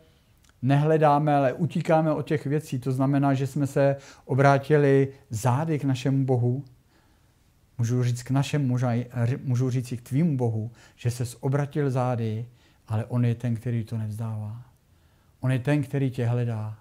nehledáme, 0.63 1.35
ale 1.35 1.53
utíkáme 1.53 2.11
od 2.11 2.27
těch 2.27 2.45
věcí. 2.45 2.79
To 2.79 2.91
znamená, 2.91 3.33
že 3.33 3.47
jsme 3.47 3.67
se 3.67 3.95
obrátili 4.25 5.07
zády 5.29 5.79
k 5.79 5.83
našemu 5.83 6.25
Bohu. 6.25 6.63
Můžu 7.77 8.03
říct 8.03 8.23
k 8.23 8.31
našemu, 8.31 8.77
můžu 9.43 9.69
říct 9.69 9.91
i 9.91 9.97
k 9.97 10.01
tvýmu 10.01 10.37
Bohu, 10.37 10.71
že 10.95 11.11
se 11.11 11.23
obratil 11.39 11.91
zády, 11.91 12.45
ale 12.87 13.05
On 13.05 13.25
je 13.25 13.35
ten, 13.35 13.55
který 13.55 13.83
to 13.83 13.97
nevzdává. 13.97 14.61
On 15.39 15.51
je 15.51 15.59
ten, 15.59 15.83
který 15.83 16.11
tě 16.11 16.25
hledá. 16.25 16.77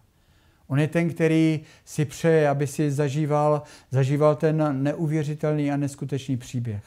On 0.67 0.81
je 0.81 0.89
ten, 0.89 1.11
který 1.11 1.61
si 1.85 2.05
přeje, 2.05 2.49
aby 2.49 2.67
si 2.67 2.91
zažíval, 2.91 3.63
zažíval 3.91 4.37
ten 4.37 4.83
neuvěřitelný 4.83 5.73
a 5.73 5.77
neskutečný 5.77 6.37
příběh. 6.37 6.85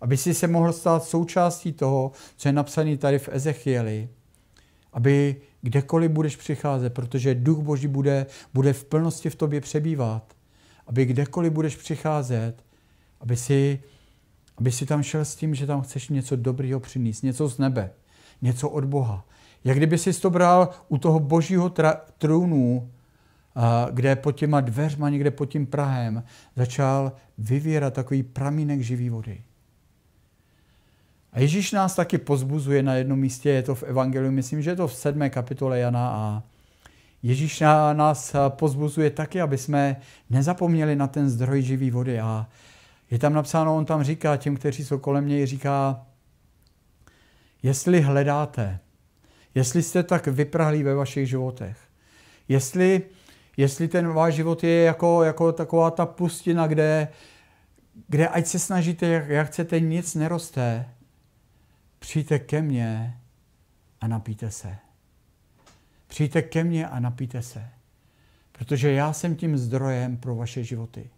Aby 0.00 0.16
si 0.16 0.34
se 0.34 0.46
mohl 0.46 0.72
stát 0.72 1.04
součástí 1.04 1.72
toho, 1.72 2.12
co 2.36 2.48
je 2.48 2.52
napsané 2.52 2.96
tady 2.96 3.18
v 3.18 3.28
Ezechieli. 3.32 4.08
Aby 4.92 5.36
kdekoliv 5.62 6.10
budeš 6.10 6.36
přicházet, 6.36 6.94
protože 6.94 7.34
Duch 7.34 7.58
Boží 7.58 7.88
bude, 7.88 8.26
bude 8.54 8.72
v 8.72 8.84
plnosti 8.84 9.30
v 9.30 9.34
tobě 9.34 9.60
přebývat. 9.60 10.34
Aby 10.86 11.04
kdekoliv 11.04 11.52
budeš 11.52 11.76
přicházet, 11.76 12.54
aby 13.20 13.36
si, 13.36 13.82
aby 14.56 14.72
si 14.72 14.86
tam 14.86 15.02
šel 15.02 15.24
s 15.24 15.36
tím, 15.36 15.54
že 15.54 15.66
tam 15.66 15.82
chceš 15.82 16.08
něco 16.08 16.36
dobrého 16.36 16.80
přinést, 16.80 17.22
něco 17.22 17.48
z 17.48 17.58
nebe, 17.58 17.90
něco 18.42 18.68
od 18.70 18.84
Boha. 18.84 19.24
Jak 19.64 19.76
kdyby 19.76 19.98
si 19.98 20.20
to 20.20 20.30
bral 20.30 20.68
u 20.88 20.98
toho 20.98 21.20
božího 21.20 21.68
tra- 21.68 22.00
trůnu, 22.18 22.90
kde 23.90 24.16
pod 24.16 24.32
těma 24.32 24.60
dveřma, 24.60 25.08
někde 25.08 25.30
pod 25.30 25.46
tím 25.46 25.66
Prahem, 25.66 26.24
začal 26.56 27.12
vyvírat 27.38 27.94
takový 27.94 28.22
pramínek 28.22 28.80
živý 28.80 29.10
vody. 29.10 29.42
A 31.32 31.40
Ježíš 31.40 31.72
nás 31.72 31.94
taky 31.94 32.18
pozbuzuje 32.18 32.82
na 32.82 32.94
jednom 32.94 33.18
místě, 33.18 33.50
je 33.50 33.62
to 33.62 33.74
v 33.74 33.82
Evangeliu, 33.82 34.32
myslím, 34.32 34.62
že 34.62 34.70
je 34.70 34.76
to 34.76 34.88
v 34.88 34.94
sedmé 34.94 35.30
kapitole 35.30 35.78
Jana 35.78 36.08
a 36.08 36.42
Ježíš 37.22 37.60
nás 37.92 38.36
pozbuzuje 38.48 39.10
taky, 39.10 39.40
aby 39.40 39.58
jsme 39.58 39.96
nezapomněli 40.30 40.96
na 40.96 41.06
ten 41.06 41.30
zdroj 41.30 41.62
živý 41.62 41.90
vody. 41.90 42.20
A 42.20 42.46
je 43.10 43.18
tam 43.18 43.32
napsáno, 43.32 43.76
on 43.76 43.84
tam 43.84 44.02
říká 44.02 44.36
těm, 44.36 44.56
kteří 44.56 44.84
jsou 44.84 44.98
kolem 44.98 45.26
něj, 45.26 45.46
říká, 45.46 46.06
jestli 47.62 48.00
hledáte, 48.00 48.78
jestli 49.54 49.82
jste 49.82 50.02
tak 50.02 50.26
vyprahlí 50.26 50.82
ve 50.82 50.94
vašich 50.94 51.28
životech, 51.28 51.78
jestli, 52.48 53.02
jestli 53.56 53.88
ten 53.88 54.12
váš 54.12 54.34
život 54.34 54.64
je 54.64 54.82
jako, 54.82 55.22
jako 55.22 55.52
taková 55.52 55.90
ta 55.90 56.06
pustina, 56.06 56.66
kde, 56.66 57.08
kde 58.08 58.28
ať 58.28 58.46
se 58.46 58.58
snažíte, 58.58 59.06
jak, 59.06 59.28
jak 59.28 59.46
chcete, 59.46 59.80
nic 59.80 60.14
neroste, 60.14 60.86
Přijďte 62.00 62.38
ke 62.38 62.62
mně 62.62 63.20
a 64.00 64.06
napijte 64.06 64.50
se. 64.50 64.76
Přijďte 66.06 66.42
ke 66.42 66.64
mně 66.64 66.88
a 66.88 67.00
napijte 67.00 67.42
se. 67.42 67.68
Protože 68.52 68.92
já 68.92 69.12
jsem 69.12 69.36
tím 69.36 69.58
zdrojem 69.58 70.16
pro 70.16 70.36
vaše 70.36 70.64
životy. 70.64 71.10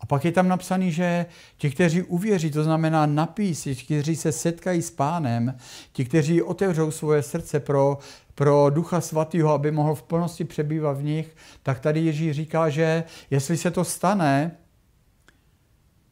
A 0.00 0.06
pak 0.06 0.24
je 0.24 0.32
tam 0.32 0.48
napsaný, 0.48 0.92
že 0.92 1.26
ti, 1.56 1.70
kteří 1.70 2.02
uvěří, 2.02 2.50
to 2.50 2.64
znamená 2.64 3.06
napíjí 3.06 3.54
si, 3.54 3.74
ti, 3.74 3.84
kteří 3.84 4.16
se 4.16 4.32
setkají 4.32 4.82
s 4.82 4.90
pánem, 4.90 5.56
ti, 5.92 6.04
kteří 6.04 6.42
otevřou 6.42 6.90
svoje 6.90 7.22
srdce 7.22 7.60
pro, 7.60 7.98
pro 8.34 8.70
Ducha 8.70 9.00
Svatého, 9.00 9.52
aby 9.52 9.70
mohl 9.70 9.94
v 9.94 10.02
plnosti 10.02 10.44
přebývat 10.44 10.98
v 10.98 11.04
nich, 11.04 11.36
tak 11.62 11.80
tady 11.80 12.00
Ježíš 12.00 12.36
říká, 12.36 12.68
že 12.68 13.04
jestli 13.30 13.56
se 13.56 13.70
to 13.70 13.84
stane, 13.84 14.56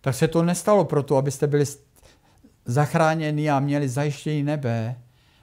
tak 0.01 0.15
se 0.15 0.29
to 0.29 0.43
nestalo 0.43 0.85
proto, 0.85 1.17
abyste 1.17 1.47
byli 1.47 1.67
zachráněni 2.71 3.51
a 3.51 3.61
měli 3.61 3.89
zajištění 3.89 4.43
nebe, 4.43 4.97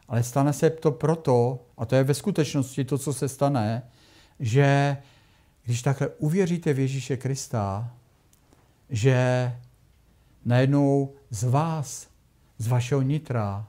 ale 0.08 0.24
stane 0.24 0.54
se 0.54 0.70
to 0.70 0.92
proto, 0.92 1.66
a 1.78 1.86
to 1.86 1.96
je 1.96 2.04
ve 2.04 2.14
skutečnosti 2.14 2.86
to, 2.86 2.98
co 2.98 3.14
se 3.14 3.30
stane, 3.30 3.84
že 4.40 4.98
když 5.64 5.82
takhle 5.82 6.08
uvěříte 6.08 6.74
v 6.74 6.80
Ježíše 6.80 7.18
Krista, 7.18 7.92
že 8.90 9.52
najednou 10.46 11.14
z 11.30 11.44
vás 11.44 12.08
z 12.58 12.68
vašeho 12.68 13.02
nitra 13.02 13.68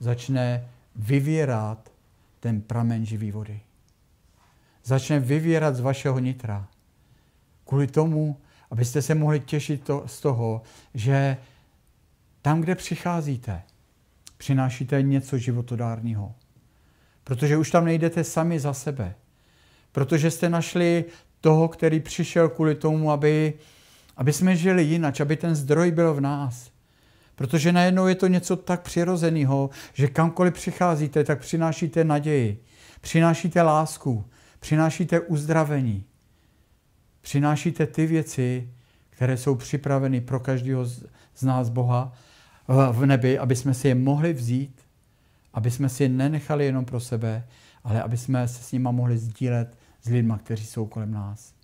začne 0.00 0.68
vyvěrat 0.96 1.92
ten 2.40 2.60
pramen 2.60 3.06
živý 3.06 3.30
vody. 3.30 3.60
Začne 4.84 5.20
vyvěrat 5.20 5.76
z 5.76 5.80
vašeho 5.80 6.18
nitra. 6.18 6.68
Kvůli 7.64 7.86
tomu, 7.86 8.36
abyste 8.70 9.02
se 9.02 9.14
mohli 9.14 9.40
těšit 9.40 9.84
to, 9.84 10.02
z 10.06 10.20
toho, 10.20 10.62
že 10.94 11.36
tam, 12.42 12.60
kde 12.60 12.74
přicházíte, 12.74 13.62
přinášíte 14.36 15.02
něco 15.02 15.38
životodárného. 15.38 16.34
Protože 17.24 17.56
už 17.56 17.70
tam 17.70 17.84
nejdete 17.84 18.24
sami 18.24 18.60
za 18.60 18.74
sebe. 18.74 19.14
Protože 19.92 20.30
jste 20.30 20.48
našli 20.48 21.04
toho, 21.40 21.68
který 21.68 22.00
přišel 22.00 22.48
kvůli 22.48 22.74
tomu, 22.74 23.10
aby, 23.10 23.54
aby 24.16 24.32
jsme 24.32 24.56
žili 24.56 24.82
jinak, 24.82 25.20
aby 25.20 25.36
ten 25.36 25.54
zdroj 25.54 25.90
byl 25.90 26.14
v 26.14 26.20
nás. 26.20 26.70
Protože 27.34 27.72
najednou 27.72 28.06
je 28.06 28.14
to 28.14 28.26
něco 28.26 28.56
tak 28.56 28.82
přirozeného, 28.82 29.70
že 29.94 30.08
kamkoliv 30.08 30.54
přicházíte, 30.54 31.24
tak 31.24 31.40
přinášíte 31.40 32.04
naději, 32.04 32.64
přinášíte 33.00 33.62
lásku, 33.62 34.24
přinášíte 34.60 35.20
uzdravení, 35.20 36.04
přinášíte 37.20 37.86
ty 37.86 38.06
věci, 38.06 38.70
které 39.10 39.36
jsou 39.36 39.54
připraveny 39.54 40.20
pro 40.20 40.40
každého 40.40 40.84
z 41.34 41.42
nás 41.42 41.68
Boha 41.68 42.12
v 42.92 43.06
nebi, 43.06 43.38
aby 43.38 43.56
jsme 43.56 43.74
si 43.74 43.88
je 43.88 43.94
mohli 43.94 44.32
vzít, 44.32 44.80
aby 45.54 45.70
jsme 45.70 45.88
si 45.88 46.02
je 46.02 46.08
nenechali 46.08 46.66
jenom 46.66 46.84
pro 46.84 47.00
sebe, 47.00 47.46
ale 47.84 48.02
aby 48.02 48.16
jsme 48.16 48.48
se 48.48 48.62
s 48.62 48.72
nima 48.72 48.90
mohli 48.90 49.18
sdílet 49.18 49.78
s 50.02 50.08
lidmi, 50.08 50.34
kteří 50.38 50.66
jsou 50.66 50.86
kolem 50.86 51.12
nás. 51.12 51.54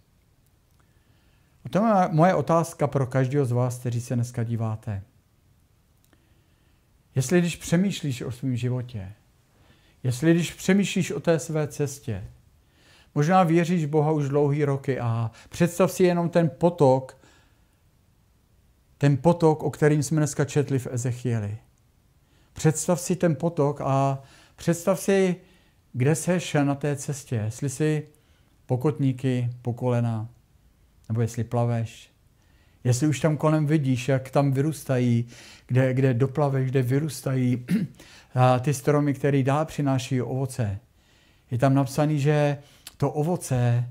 A 1.65 1.69
to 1.69 1.79
je 1.79 2.09
moje 2.11 2.35
otázka 2.35 2.87
pro 2.87 3.07
každého 3.07 3.45
z 3.45 3.53
vás, 3.53 3.79
kteří 3.79 4.01
se 4.01 4.15
dneska 4.15 4.45
díváte. 4.45 5.03
Jestli 7.15 7.41
když 7.41 7.57
přemýšlíš 7.57 8.23
o 8.23 8.33
svém 8.33 8.57
životě, 8.57 9.13
jestli 10.03 10.35
když 10.35 10.53
přemýšlíš 10.53 11.11
o 11.11 11.21
té 11.21 11.39
své 11.39 11.69
cestě, 11.69 12.25
možná 13.15 13.43
věříš 13.43 13.85
Boha 13.85 14.13
už 14.13 14.29
dlouhý 14.29 14.65
roky 14.65 15.01
a 15.01 15.31
představ 15.49 15.93
si 15.93 16.05
jenom 16.05 16.29
ten 16.29 16.51
potok, 16.59 17.16
ten 18.99 19.17
potok, 19.17 19.63
o 19.63 19.71
kterým 19.71 20.03
jsme 20.03 20.21
dneska 20.21 20.45
četli 20.45 20.79
v 20.79 20.87
Ezechieli. 20.91 21.59
Představ 22.53 23.01
si 23.01 23.17
ten 23.17 23.37
potok 23.37 23.81
a 23.81 24.23
představ 24.57 25.01
si, 25.01 25.37
kde 25.93 26.15
seš 26.15 26.57
na 26.63 26.75
té 26.75 26.97
cestě. 26.97 27.37
Jestli 27.37 27.69
si 27.69 28.09
pokotníky 28.67 29.51
po 29.63 29.73
kolena, 29.73 30.29
nebo 31.09 31.21
jestli 31.21 31.45
plaveš, 31.45 32.11
jestli 32.85 33.07
už 33.07 33.21
tam 33.21 33.37
kolem 33.37 33.67
vidíš, 33.67 34.09
jak 34.09 34.31
tam 34.31 34.53
vyrůstají, 34.53 35.27
kde, 35.67 35.95
kde 35.95 36.15
doplaveš, 36.15 36.71
kde 36.71 36.83
vyrůstají 36.83 37.67
ty 38.61 38.75
stromy, 38.75 39.15
které 39.15 39.43
dál 39.43 39.65
přináší 39.65 40.23
ovoce. 40.23 40.79
Je 41.51 41.59
tam 41.59 41.75
napsané, 41.75 42.19
že 42.19 42.59
to 42.97 43.11
ovoce, 43.11 43.89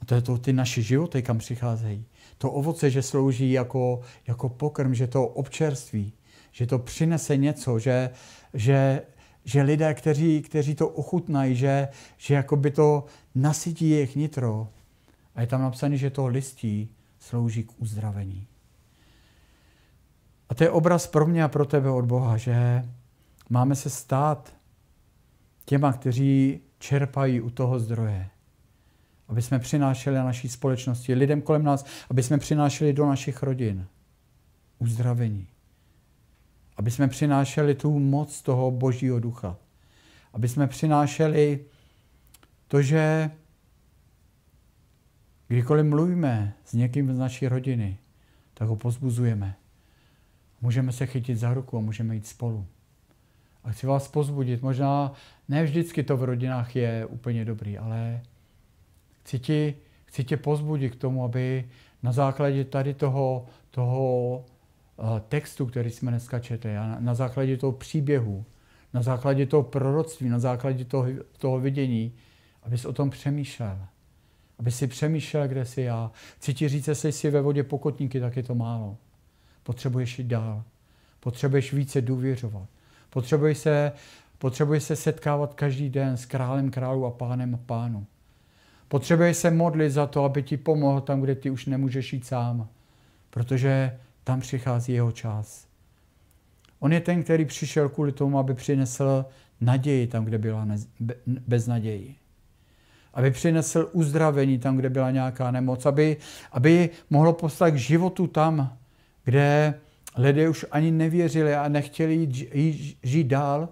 a 0.00 0.04
to 0.04 0.14
je 0.14 0.22
to 0.22 0.38
ty 0.38 0.52
naše 0.52 0.82
životy, 0.82 1.22
kam 1.22 1.38
přicházejí, 1.38 2.04
to 2.44 2.50
ovoce, 2.50 2.90
že 2.90 3.02
slouží 3.02 3.52
jako, 3.52 4.00
jako 4.26 4.48
pokrm, 4.48 4.94
že 4.94 5.06
to 5.06 5.26
občerství, 5.26 6.12
že 6.52 6.66
to 6.66 6.78
přinese 6.78 7.36
něco, 7.36 7.78
že, 7.78 8.10
že, 8.54 9.02
že 9.44 9.62
lidé, 9.62 9.94
kteří, 9.94 10.42
kteří 10.42 10.74
to 10.74 10.88
ochutnají, 10.88 11.56
že, 11.56 11.88
že 12.16 12.34
jako 12.34 12.56
by 12.56 12.70
to 12.70 13.04
nasytí 13.34 13.90
jejich 13.90 14.16
nitro. 14.16 14.68
A 15.34 15.40
je 15.40 15.46
tam 15.46 15.62
napsané, 15.62 15.96
že 15.96 16.10
to 16.10 16.26
listí 16.26 16.90
slouží 17.18 17.64
k 17.64 17.72
uzdravení. 17.78 18.46
A 20.48 20.54
to 20.54 20.64
je 20.64 20.70
obraz 20.70 21.06
pro 21.06 21.26
mě 21.26 21.44
a 21.44 21.48
pro 21.48 21.64
tebe 21.64 21.90
od 21.90 22.04
Boha, 22.04 22.36
že 22.36 22.84
máme 23.50 23.74
se 23.74 23.90
stát 23.90 24.52
těma, 25.64 25.92
kteří 25.92 26.60
čerpají 26.78 27.40
u 27.40 27.50
toho 27.50 27.80
zdroje. 27.80 28.33
Aby 29.28 29.42
jsme 29.42 29.58
přinášeli 29.58 30.16
na 30.16 30.24
naší 30.24 30.48
společnosti, 30.48 31.14
lidem 31.14 31.42
kolem 31.42 31.64
nás, 31.64 31.84
aby 32.10 32.22
jsme 32.22 32.38
přinášeli 32.38 32.92
do 32.92 33.06
našich 33.06 33.42
rodin 33.42 33.86
uzdravení. 34.78 35.48
Aby 36.76 36.90
jsme 36.90 37.08
přinášeli 37.08 37.74
tu 37.74 37.98
moc 37.98 38.42
toho 38.42 38.70
božího 38.70 39.20
ducha. 39.20 39.56
Aby 40.32 40.48
jsme 40.48 40.66
přinášeli 40.66 41.64
to, 42.68 42.82
že 42.82 43.30
kdykoliv 45.48 45.86
mluvíme 45.86 46.54
s 46.64 46.72
někým 46.72 47.14
z 47.14 47.18
naší 47.18 47.48
rodiny, 47.48 47.98
tak 48.54 48.68
ho 48.68 48.76
pozbuzujeme. 48.76 49.56
Můžeme 50.60 50.92
se 50.92 51.06
chytit 51.06 51.38
za 51.38 51.54
ruku 51.54 51.76
a 51.76 51.80
můžeme 51.80 52.14
jít 52.14 52.26
spolu. 52.26 52.66
A 53.64 53.70
chci 53.70 53.86
vás 53.86 54.08
pozbudit, 54.08 54.62
možná 54.62 55.12
ne 55.48 55.64
vždycky 55.64 56.02
to 56.02 56.16
v 56.16 56.24
rodinách 56.24 56.76
je 56.76 57.06
úplně 57.06 57.44
dobrý, 57.44 57.78
ale 57.78 58.22
chci, 59.24 59.38
ti, 59.38 59.74
chci 60.04 60.24
tě 60.24 60.36
pozbudit 60.36 60.92
k 60.92 60.96
tomu, 60.96 61.24
aby 61.24 61.68
na 62.02 62.12
základě 62.12 62.64
tady 62.64 62.94
toho, 62.94 63.46
toho 63.70 64.44
eh, 64.98 65.22
textu, 65.28 65.66
který 65.66 65.90
jsme 65.90 66.10
dneska 66.10 66.38
četli, 66.38 66.76
a 66.76 66.96
na 67.00 67.14
základě 67.14 67.56
toho 67.56 67.72
příběhu, 67.72 68.44
na 68.94 69.02
základě 69.02 69.46
toho 69.46 69.62
proroctví, 69.62 70.28
na 70.28 70.38
základě 70.38 70.84
toho, 70.84 71.06
toho 71.38 71.60
vidění, 71.60 72.12
abys 72.62 72.84
o 72.84 72.92
tom 72.92 73.10
přemýšlel. 73.10 73.78
Aby 74.58 74.70
si 74.70 74.86
přemýšlel, 74.86 75.48
kde 75.48 75.64
jsi 75.64 75.82
já. 75.82 76.10
Chci 76.36 76.54
ti 76.54 76.68
říct, 76.68 76.88
jestli 76.88 77.12
jsi 77.12 77.30
ve 77.30 77.40
vodě 77.40 77.62
pokotníky, 77.62 78.20
tak 78.20 78.36
je 78.36 78.42
to 78.42 78.54
málo. 78.54 78.96
Potřebuješ 79.62 80.18
jít 80.18 80.26
dál. 80.26 80.64
Potřebuješ 81.20 81.72
více 81.72 82.02
důvěřovat. 82.02 82.68
Potřebuješ 83.10 83.58
se, 83.58 83.92
potřebuješ 84.38 84.82
se 84.82 84.96
setkávat 84.96 85.54
každý 85.54 85.90
den 85.90 86.16
s 86.16 86.26
králem 86.26 86.70
králu 86.70 87.06
a 87.06 87.10
pánem 87.10 87.54
a 87.54 87.58
pánu. 87.66 88.06
Potřebuješ 88.94 89.36
se 89.36 89.50
modlit 89.50 89.92
za 89.92 90.06
to, 90.06 90.24
aby 90.24 90.42
ti 90.42 90.56
pomohl 90.56 91.00
tam, 91.00 91.20
kde 91.20 91.34
ty 91.34 91.50
už 91.50 91.66
nemůžeš 91.66 92.12
jít 92.12 92.26
sám. 92.26 92.68
Protože 93.30 93.98
tam 94.24 94.40
přichází 94.40 94.92
jeho 94.92 95.12
čas. 95.12 95.66
On 96.78 96.92
je 96.92 97.00
ten, 97.00 97.22
který 97.22 97.44
přišel 97.44 97.88
kvůli 97.88 98.12
tomu, 98.12 98.38
aby 98.38 98.54
přinesl 98.54 99.24
naději 99.60 100.06
tam, 100.06 100.24
kde 100.24 100.38
byla 100.38 100.66
bez 101.26 101.66
naději. 101.66 102.14
Aby 103.14 103.30
přinesl 103.30 103.88
uzdravení 103.92 104.58
tam, 104.58 104.76
kde 104.76 104.90
byla 104.90 105.10
nějaká 105.10 105.50
nemoc. 105.50 105.86
Aby, 105.86 106.16
aby 106.52 106.90
mohlo 107.10 107.32
poslat 107.32 107.70
k 107.70 107.76
životu 107.76 108.26
tam, 108.26 108.76
kde 109.24 109.74
lidé 110.16 110.48
už 110.48 110.66
ani 110.70 110.90
nevěřili 110.90 111.54
a 111.54 111.68
nechtěli 111.68 112.14
jít, 112.14 112.54
jít, 112.54 112.98
žít 113.02 113.24
dál. 113.24 113.68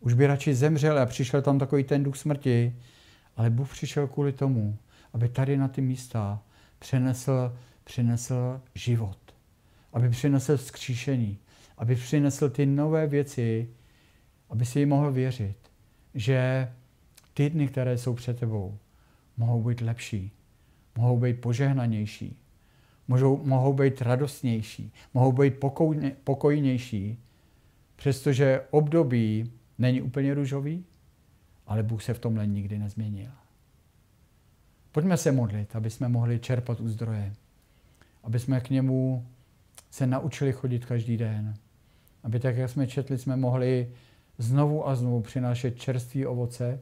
Už 0.00 0.14
by 0.14 0.26
radši 0.26 0.54
zemřeli 0.54 1.00
a 1.00 1.06
přišel 1.06 1.42
tam 1.42 1.58
takový 1.58 1.84
ten 1.84 2.02
duch 2.02 2.16
smrti. 2.16 2.74
Ale 3.36 3.50
Bůh 3.50 3.70
přišel 3.70 4.08
kvůli 4.08 4.32
tomu, 4.32 4.78
aby 5.12 5.28
tady 5.28 5.56
na 5.56 5.68
ty 5.68 5.80
místa 5.80 6.42
přinesl, 6.78 7.56
přinesl 7.84 8.60
život. 8.74 9.18
Aby 9.92 10.08
přinesl 10.08 10.56
vzkříšení 10.56 11.38
aby 11.78 11.94
přinesl 11.94 12.50
ty 12.50 12.66
nové 12.66 13.06
věci, 13.06 13.68
aby 14.50 14.66
si 14.66 14.86
mohl 14.86 15.12
věřit, 15.12 15.56
že 16.14 16.72
ty 17.34 17.50
dny, 17.50 17.68
které 17.68 17.98
jsou 17.98 18.14
před 18.14 18.38
tebou, 18.40 18.78
mohou 19.36 19.62
být 19.62 19.80
lepší, 19.80 20.30
mohou 20.96 21.18
být 21.18 21.40
požehnanější, 21.40 22.36
mohou, 23.08 23.44
mohou 23.44 23.72
být 23.72 24.02
radostnější, 24.02 24.92
mohou 25.14 25.32
být 25.32 25.60
pokojně, 25.60 26.16
pokojnější, 26.24 27.18
přestože 27.96 28.60
období 28.70 29.52
není 29.78 30.02
úplně 30.02 30.34
růžový, 30.34 30.84
ale 31.66 31.82
Bůh 31.82 32.02
se 32.02 32.14
v 32.14 32.18
tomhle 32.18 32.46
nikdy 32.46 32.78
nezměnil. 32.78 33.30
Pojďme 34.92 35.16
se 35.16 35.32
modlit, 35.32 35.76
aby 35.76 35.90
jsme 35.90 36.08
mohli 36.08 36.38
čerpat 36.38 36.80
u 36.80 36.88
zdroje, 36.88 37.34
aby 38.22 38.38
jsme 38.38 38.60
k 38.60 38.70
němu 38.70 39.26
se 39.90 40.06
naučili 40.06 40.52
chodit 40.52 40.84
každý 40.84 41.16
den, 41.16 41.54
aby 42.22 42.40
tak, 42.40 42.56
jak 42.56 42.70
jsme 42.70 42.86
četli, 42.86 43.18
jsme 43.18 43.36
mohli 43.36 43.90
znovu 44.38 44.88
a 44.88 44.94
znovu 44.94 45.22
přinášet 45.22 45.78
čerstvé 45.78 46.26
ovoce, 46.26 46.80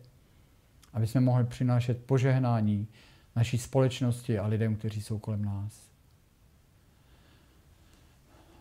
aby 0.93 1.07
jsme 1.07 1.21
mohli 1.21 1.45
přinášet 1.45 2.05
požehnání 2.05 2.89
naší 3.37 3.59
společnosti 3.59 4.39
a 4.39 4.47
lidem, 4.47 4.77
kteří 4.77 5.03
jsou 5.03 5.19
kolem 5.19 5.45
nás. 5.45 5.89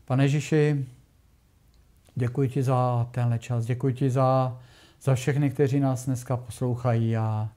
Pane 0.06 0.24
Ježíši, 0.24 0.86
děkuji 2.16 2.50
ti 2.50 2.64
za 2.64 3.08
tenhle 3.12 3.40
čas, 3.40 3.66
děkuji 3.66 3.94
ti 3.94 4.10
za, 4.10 4.60
za 5.02 5.16
všechny, 5.16 5.50
kteří 5.50 5.80
nás 5.80 6.06
dneska 6.06 6.38
poslouchají 6.38 7.18
a 7.18 7.50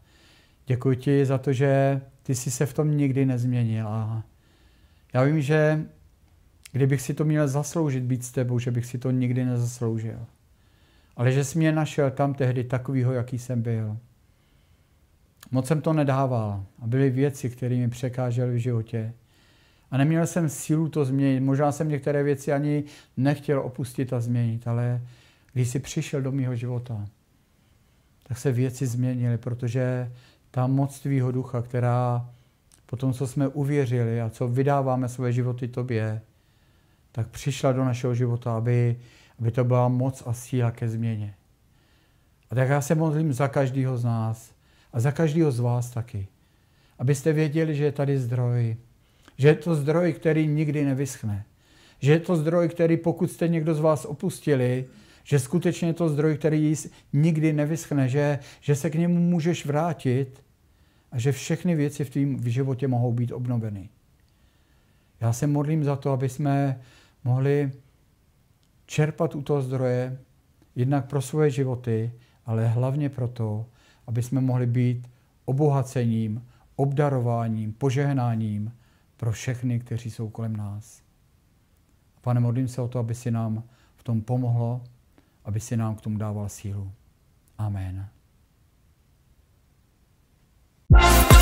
děkuji 0.66 0.96
ti 0.96 1.26
za 1.26 1.38
to, 1.38 1.52
že 1.52 2.00
ty 2.22 2.34
jsi 2.34 2.50
se 2.50 2.66
v 2.66 2.74
tom 2.74 2.96
nikdy 2.96 3.26
nezměnil. 3.26 3.88
A 3.88 4.22
já 5.12 5.22
vím, 5.22 5.40
že 5.40 5.86
Kdybych 6.74 7.00
si 7.00 7.14
to 7.14 7.24
měl 7.24 7.48
zasloužit 7.48 8.04
být 8.04 8.24
s 8.24 8.32
tebou, 8.32 8.58
že 8.58 8.70
bych 8.70 8.86
si 8.86 8.98
to 8.98 9.10
nikdy 9.10 9.44
nezasloužil. 9.44 10.26
Ale 11.16 11.32
že 11.32 11.44
jsi 11.44 11.58
mě 11.58 11.72
našel 11.72 12.10
tam 12.10 12.34
tehdy 12.34 12.64
takovýho, 12.64 13.12
jaký 13.12 13.38
jsem 13.38 13.62
byl. 13.62 13.98
Moc 15.50 15.66
jsem 15.66 15.80
to 15.80 15.92
nedával 15.92 16.64
a 16.82 16.86
byly 16.86 17.10
věci, 17.10 17.50
které 17.50 17.76
mi 17.76 17.88
překážely 17.88 18.54
v 18.54 18.58
životě. 18.58 19.12
A 19.90 19.96
neměl 19.96 20.26
jsem 20.26 20.48
sílu 20.48 20.88
to 20.88 21.04
změnit. 21.04 21.40
Možná 21.40 21.72
jsem 21.72 21.88
některé 21.88 22.22
věci 22.22 22.52
ani 22.52 22.84
nechtěl 23.16 23.60
opustit 23.60 24.12
a 24.12 24.20
změnit, 24.20 24.68
ale 24.68 25.00
když 25.52 25.68
jsi 25.68 25.78
přišel 25.78 26.22
do 26.22 26.32
mého 26.32 26.56
života, 26.56 27.04
tak 28.28 28.38
se 28.38 28.52
věci 28.52 28.86
změnily, 28.86 29.38
protože 29.38 30.12
ta 30.50 30.66
moc 30.66 31.00
tvýho 31.00 31.32
ducha, 31.32 31.62
která 31.62 32.30
po 32.86 32.96
tom, 32.96 33.12
co 33.12 33.26
jsme 33.26 33.48
uvěřili 33.48 34.20
a 34.20 34.30
co 34.30 34.48
vydáváme 34.48 35.08
své 35.08 35.32
životy 35.32 35.68
tobě, 35.68 36.20
tak 37.12 37.28
přišla 37.28 37.72
do 37.72 37.84
našeho 37.84 38.14
života, 38.14 38.56
aby, 38.56 38.96
aby 39.38 39.50
to 39.50 39.64
byla 39.64 39.88
moc 39.88 40.22
a 40.26 40.32
síla 40.32 40.70
ke 40.70 40.88
změně. 40.88 41.34
A 42.50 42.54
tak 42.54 42.68
já 42.68 42.80
se 42.80 42.94
modlím 42.94 43.32
za 43.32 43.48
každého 43.48 43.98
z 43.98 44.04
nás 44.04 44.52
a 44.92 45.00
za 45.00 45.12
každého 45.12 45.52
z 45.52 45.60
vás 45.60 45.90
taky. 45.90 46.26
Abyste 46.98 47.32
věděli, 47.32 47.74
že 47.74 47.84
je 47.84 47.92
tady 47.92 48.18
zdroj. 48.18 48.76
Že 49.38 49.48
je 49.48 49.54
to 49.54 49.74
zdroj, 49.74 50.12
který 50.12 50.46
nikdy 50.46 50.84
nevyschne. 50.84 51.44
Že 52.00 52.12
je 52.12 52.20
to 52.20 52.36
zdroj, 52.36 52.68
který 52.68 52.96
pokud 52.96 53.30
jste 53.30 53.48
někdo 53.48 53.74
z 53.74 53.80
vás 53.80 54.04
opustili, 54.04 54.84
že 55.24 55.38
skutečně 55.38 55.88
je 55.88 55.94
to 55.94 56.08
zdroj, 56.08 56.38
který 56.38 56.74
nikdy 57.12 57.52
nevyschne, 57.52 58.08
že, 58.08 58.38
že 58.60 58.76
se 58.76 58.90
k 58.90 58.94
němu 58.94 59.20
můžeš 59.20 59.66
vrátit 59.66 60.44
a 61.12 61.18
že 61.18 61.32
všechny 61.32 61.74
věci 61.74 62.04
v 62.04 62.10
tvém 62.10 62.50
životě 62.50 62.88
mohou 62.88 63.12
být 63.12 63.32
obnoveny. 63.32 63.88
Já 65.20 65.32
se 65.32 65.46
modlím 65.46 65.84
za 65.84 65.96
to, 65.96 66.10
aby 66.10 66.28
jsme 66.28 66.80
mohli 67.24 67.72
čerpat 68.86 69.34
u 69.34 69.42
toho 69.42 69.62
zdroje, 69.62 70.18
jednak 70.76 71.06
pro 71.06 71.22
svoje 71.22 71.50
životy, 71.50 72.12
ale 72.46 72.68
hlavně 72.68 73.08
proto, 73.08 73.66
aby 74.06 74.22
jsme 74.22 74.40
mohli 74.40 74.66
být 74.66 75.10
obohacením, 75.44 76.44
obdarováním, 76.76 77.72
požehnáním 77.72 78.72
pro 79.16 79.32
všechny, 79.32 79.80
kteří 79.80 80.10
jsou 80.10 80.28
kolem 80.28 80.56
nás. 80.56 81.02
Pane, 82.20 82.40
modlím 82.40 82.68
se 82.68 82.82
o 82.82 82.88
to, 82.88 82.98
aby 82.98 83.14
si 83.14 83.30
nám 83.30 83.62
v 83.96 84.02
tom 84.02 84.22
pomohlo, 84.22 84.84
aby 85.44 85.60
si 85.60 85.76
nám 85.76 85.96
k 85.96 86.00
tomu 86.00 86.18
dával 86.18 86.48
sílu. 86.48 86.92
Amen. 87.58 88.08
thank 90.92 91.32
you 91.32 91.33